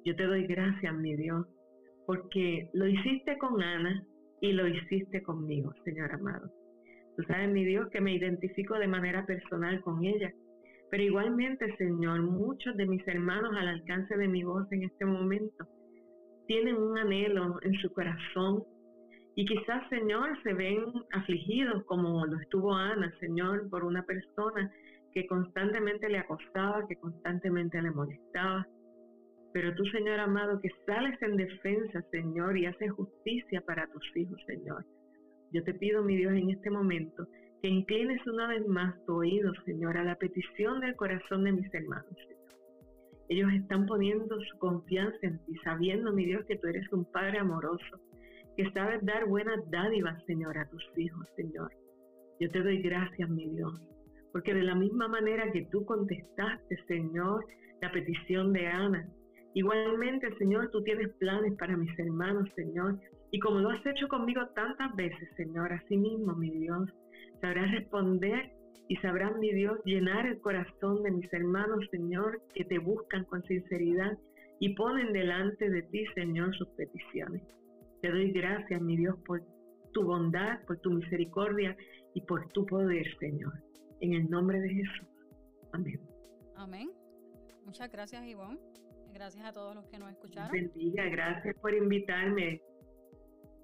Yo 0.06 0.16
te 0.16 0.28
doy 0.28 0.46
gracias, 0.46 0.94
mi 0.94 1.16
Dios, 1.16 1.48
porque 2.06 2.70
lo 2.74 2.88
hiciste 2.88 3.40
con 3.40 3.64
Ana 3.64 4.06
y 4.42 4.52
lo 4.52 4.68
hiciste 4.68 5.24
conmigo, 5.24 5.74
Señor 5.84 6.12
amado. 6.12 6.52
Tú 7.18 7.24
sabes, 7.24 7.50
mi 7.50 7.66
Dios, 7.66 7.90
que 7.90 8.00
me 8.00 8.14
identifico 8.14 8.76
de 8.76 8.88
manera 8.88 9.26
personal 9.26 9.82
con 9.82 10.06
ella. 10.06 10.32
Pero 10.92 11.02
igualmente, 11.02 11.76
Señor, 11.78 12.22
muchos 12.22 12.78
de 12.78 12.86
mis 12.86 13.08
hermanos 13.08 13.56
al 13.58 13.70
alcance 13.70 14.16
de 14.16 14.28
mi 14.28 14.44
voz 14.44 14.72
en 14.72 14.84
este 14.84 15.04
momento 15.04 15.68
tienen 16.50 16.78
un 16.78 16.98
anhelo 16.98 17.60
en 17.62 17.76
su 17.76 17.94
corazón 17.94 18.64
y 19.36 19.46
quizás, 19.46 19.88
Señor, 19.90 20.36
se 20.42 20.52
ven 20.56 20.84
afligidos 21.12 21.86
como 21.86 22.26
lo 22.26 22.40
estuvo 22.40 22.74
Ana, 22.74 23.14
Señor, 23.20 23.70
por 23.70 23.84
una 23.84 24.02
persona 24.02 24.72
que 25.14 25.28
constantemente 25.28 26.10
le 26.10 26.18
acostaba, 26.18 26.88
que 26.88 26.96
constantemente 26.96 27.80
le 27.80 27.92
molestaba. 27.92 28.66
Pero 29.54 29.76
tú, 29.76 29.86
Señor 29.86 30.20
amado, 30.20 30.60
que 30.60 30.72
sales 30.88 31.22
en 31.22 31.38
defensa, 31.38 32.02
Señor, 32.10 32.58
y 32.58 32.66
haces 32.66 32.92
justicia 32.94 33.62
para 33.62 33.86
tus 33.86 34.18
hijos, 34.18 34.42
Señor. 34.48 34.84
Yo 35.54 35.64
te 35.64 35.76
pido, 35.76 36.02
mi 36.02 36.18
Dios, 36.18 36.34
en 36.34 36.50
este 36.50 36.72
momento, 36.72 37.28
que 37.62 37.68
inclines 37.68 38.26
una 38.26 38.48
vez 38.48 38.68
más 38.68 38.96
tu 39.06 39.18
oído, 39.18 39.54
Señor, 39.66 39.98
a 39.98 40.04
la 40.04 40.16
petición 40.16 40.80
del 40.80 40.96
corazón 40.96 41.44
de 41.44 41.52
mis 41.52 41.72
hermanos, 41.76 42.18
ellos 43.30 43.54
están 43.54 43.86
poniendo 43.86 44.40
su 44.42 44.58
confianza 44.58 45.18
en 45.22 45.38
ti, 45.46 45.56
sabiendo, 45.64 46.12
mi 46.12 46.26
Dios, 46.26 46.44
que 46.48 46.58
tú 46.58 46.68
eres 46.68 46.92
un 46.92 47.06
Padre 47.12 47.38
amoroso, 47.38 48.00
que 48.58 48.70
sabes 48.72 49.06
dar 49.06 49.28
buenas 49.28 49.60
dádivas, 49.70 50.24
Señor, 50.26 50.58
a 50.58 50.68
tus 50.70 50.84
hijos, 50.98 51.26
Señor. 51.36 51.72
Yo 52.40 52.50
te 52.50 52.62
doy 52.62 52.82
gracias, 52.82 53.30
mi 53.30 53.48
Dios, 53.50 53.80
porque 54.32 54.54
de 54.54 54.64
la 54.64 54.74
misma 54.74 55.08
manera 55.08 55.52
que 55.52 55.68
tú 55.72 55.86
contestaste, 55.86 56.78
Señor, 56.88 57.46
la 57.82 57.92
petición 57.92 58.52
de 58.52 58.66
Ana, 58.66 59.08
igualmente, 59.54 60.36
Señor, 60.38 60.72
tú 60.72 60.82
tienes 60.84 61.10
planes 61.20 61.54
para 61.58 61.78
mis 61.78 61.98
hermanos, 62.00 62.50
Señor, 62.56 63.00
y 63.32 63.40
como 63.40 63.60
lo 63.60 63.70
has 63.70 63.86
hecho 63.86 64.08
conmigo 64.08 64.42
tantas 64.56 64.96
veces, 64.96 65.30
Señor, 65.38 65.72
así 65.72 65.96
mismo, 65.98 66.34
mi 66.36 66.50
Dios, 66.50 66.90
sabrás 67.42 67.72
responder 67.72 68.59
y 68.88 68.96
sabrán, 68.98 69.40
mi 69.40 69.54
Dios, 69.54 69.80
llenar 69.86 70.26
el 70.26 70.40
corazón 70.40 71.04
de 71.04 71.12
mis 71.12 71.32
hermanos, 71.32 71.86
Señor, 71.92 72.42
que 72.54 72.66
te 72.66 72.80
buscan 72.80 73.26
con 73.26 73.44
sinceridad 73.44 74.18
y 74.60 74.74
ponen 74.76 75.14
delante 75.14 75.70
de 75.70 75.84
ti, 75.84 76.06
Señor, 76.16 76.56
sus 76.56 76.68
peticiones. 76.70 77.42
Te 78.02 78.10
doy 78.10 78.32
gracias, 78.32 78.82
mi 78.82 78.98
Dios, 78.98 79.16
por 79.26 79.42
tu 79.94 80.04
bondad, 80.04 80.60
por 80.66 80.78
tu 80.80 80.92
misericordia 80.92 81.76
y 82.14 82.22
por 82.22 82.48
tu 82.50 82.66
poder, 82.66 83.06
Señor. 83.20 83.54
En 84.02 84.14
el 84.14 84.30
nombre 84.30 84.60
de 84.60 84.70
Jesús. 84.70 85.08
Amén. 85.74 86.00
Amén. 86.56 86.90
Muchas 87.66 87.92
gracias, 87.92 88.26
Ivonne. 88.26 88.60
Gracias 89.14 89.46
a 89.46 89.54
todos 89.54 89.76
los 89.76 89.86
que 89.88 89.98
nos 89.98 90.12
escucharon. 90.12 90.52
Bendiga, 90.52 91.06
gracias 91.06 91.56
por 91.58 91.74
invitarme. 91.74 92.62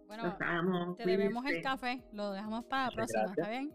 Bueno, 0.07 0.95
te 0.97 1.05
debemos 1.05 1.45
el 1.45 1.61
café, 1.61 2.03
lo 2.11 2.31
dejamos 2.31 2.65
para 2.65 2.87
la 2.87 2.91
próxima, 2.91 3.25
¿está 3.25 3.49
bien? 3.49 3.71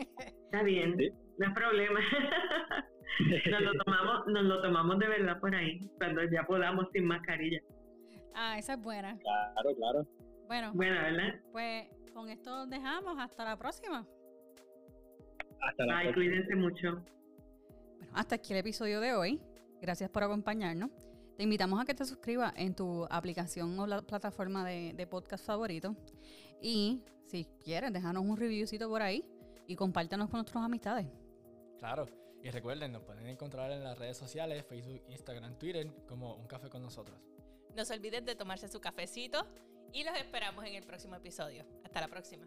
Está 0.00 0.62
bien, 0.62 0.96
no 1.38 1.46
hay 1.46 1.52
problema. 1.54 2.00
nos, 3.50 3.60
lo 3.62 3.72
tomamos, 3.84 4.26
nos 4.26 4.42
lo 4.44 4.62
tomamos 4.62 4.98
de 4.98 5.08
verdad 5.08 5.40
por 5.40 5.54
ahí, 5.54 5.80
cuando 5.98 6.22
ya 6.24 6.44
podamos 6.46 6.86
sin 6.92 7.04
mascarilla. 7.06 7.60
Ah, 8.34 8.58
esa 8.58 8.74
es 8.74 8.82
buena. 8.82 9.18
Claro, 9.18 9.74
claro. 9.76 10.06
Bueno, 10.46 10.72
Buena, 10.74 11.02
¿verdad? 11.02 11.40
pues 11.52 11.88
con 12.12 12.28
esto 12.28 12.66
dejamos. 12.66 13.18
Hasta 13.18 13.44
la 13.44 13.56
próxima. 13.56 14.06
Hasta 15.60 15.86
la 15.86 15.98
Ay, 15.98 16.12
próxima. 16.12 16.14
cuídense 16.14 16.54
mucho. 16.56 17.02
Bueno, 17.98 18.12
hasta 18.14 18.34
aquí 18.36 18.52
el 18.52 18.60
episodio 18.60 19.00
de 19.00 19.14
hoy. 19.14 19.40
Gracias 19.80 20.10
por 20.10 20.22
acompañarnos. 20.22 20.90
Te 21.36 21.42
invitamos 21.42 21.80
a 21.80 21.84
que 21.84 21.94
te 21.94 22.04
suscribas 22.04 22.52
en 22.56 22.74
tu 22.74 23.06
aplicación 23.10 23.78
o 23.78 23.86
la 23.86 24.00
plataforma 24.02 24.66
de, 24.66 24.92
de 24.94 25.06
podcast 25.06 25.44
favorito. 25.44 25.94
Y 26.62 27.02
si 27.26 27.46
quieres, 27.64 27.92
déjanos 27.92 28.22
un 28.22 28.36
reviewcito 28.36 28.88
por 28.88 29.02
ahí 29.02 29.24
y 29.66 29.76
compártanos 29.76 30.28
con 30.30 30.38
nuestras 30.38 30.64
amistades. 30.64 31.06
Claro. 31.78 32.06
Y 32.42 32.50
recuerden, 32.50 32.92
nos 32.92 33.02
pueden 33.02 33.26
encontrar 33.26 33.72
en 33.72 33.82
las 33.82 33.98
redes 33.98 34.16
sociales, 34.16 34.64
Facebook, 34.66 35.02
Instagram, 35.08 35.58
Twitter, 35.58 35.90
como 36.06 36.36
Un 36.36 36.46
Café 36.46 36.68
con 36.68 36.82
nosotros. 36.82 37.18
No 37.74 37.84
se 37.84 37.94
olviden 37.94 38.24
de 38.24 38.36
tomarse 38.36 38.68
su 38.68 38.80
cafecito 38.80 39.46
y 39.92 40.04
los 40.04 40.16
esperamos 40.16 40.64
en 40.64 40.74
el 40.74 40.84
próximo 40.84 41.16
episodio. 41.16 41.66
Hasta 41.84 42.00
la 42.00 42.08
próxima. 42.08 42.46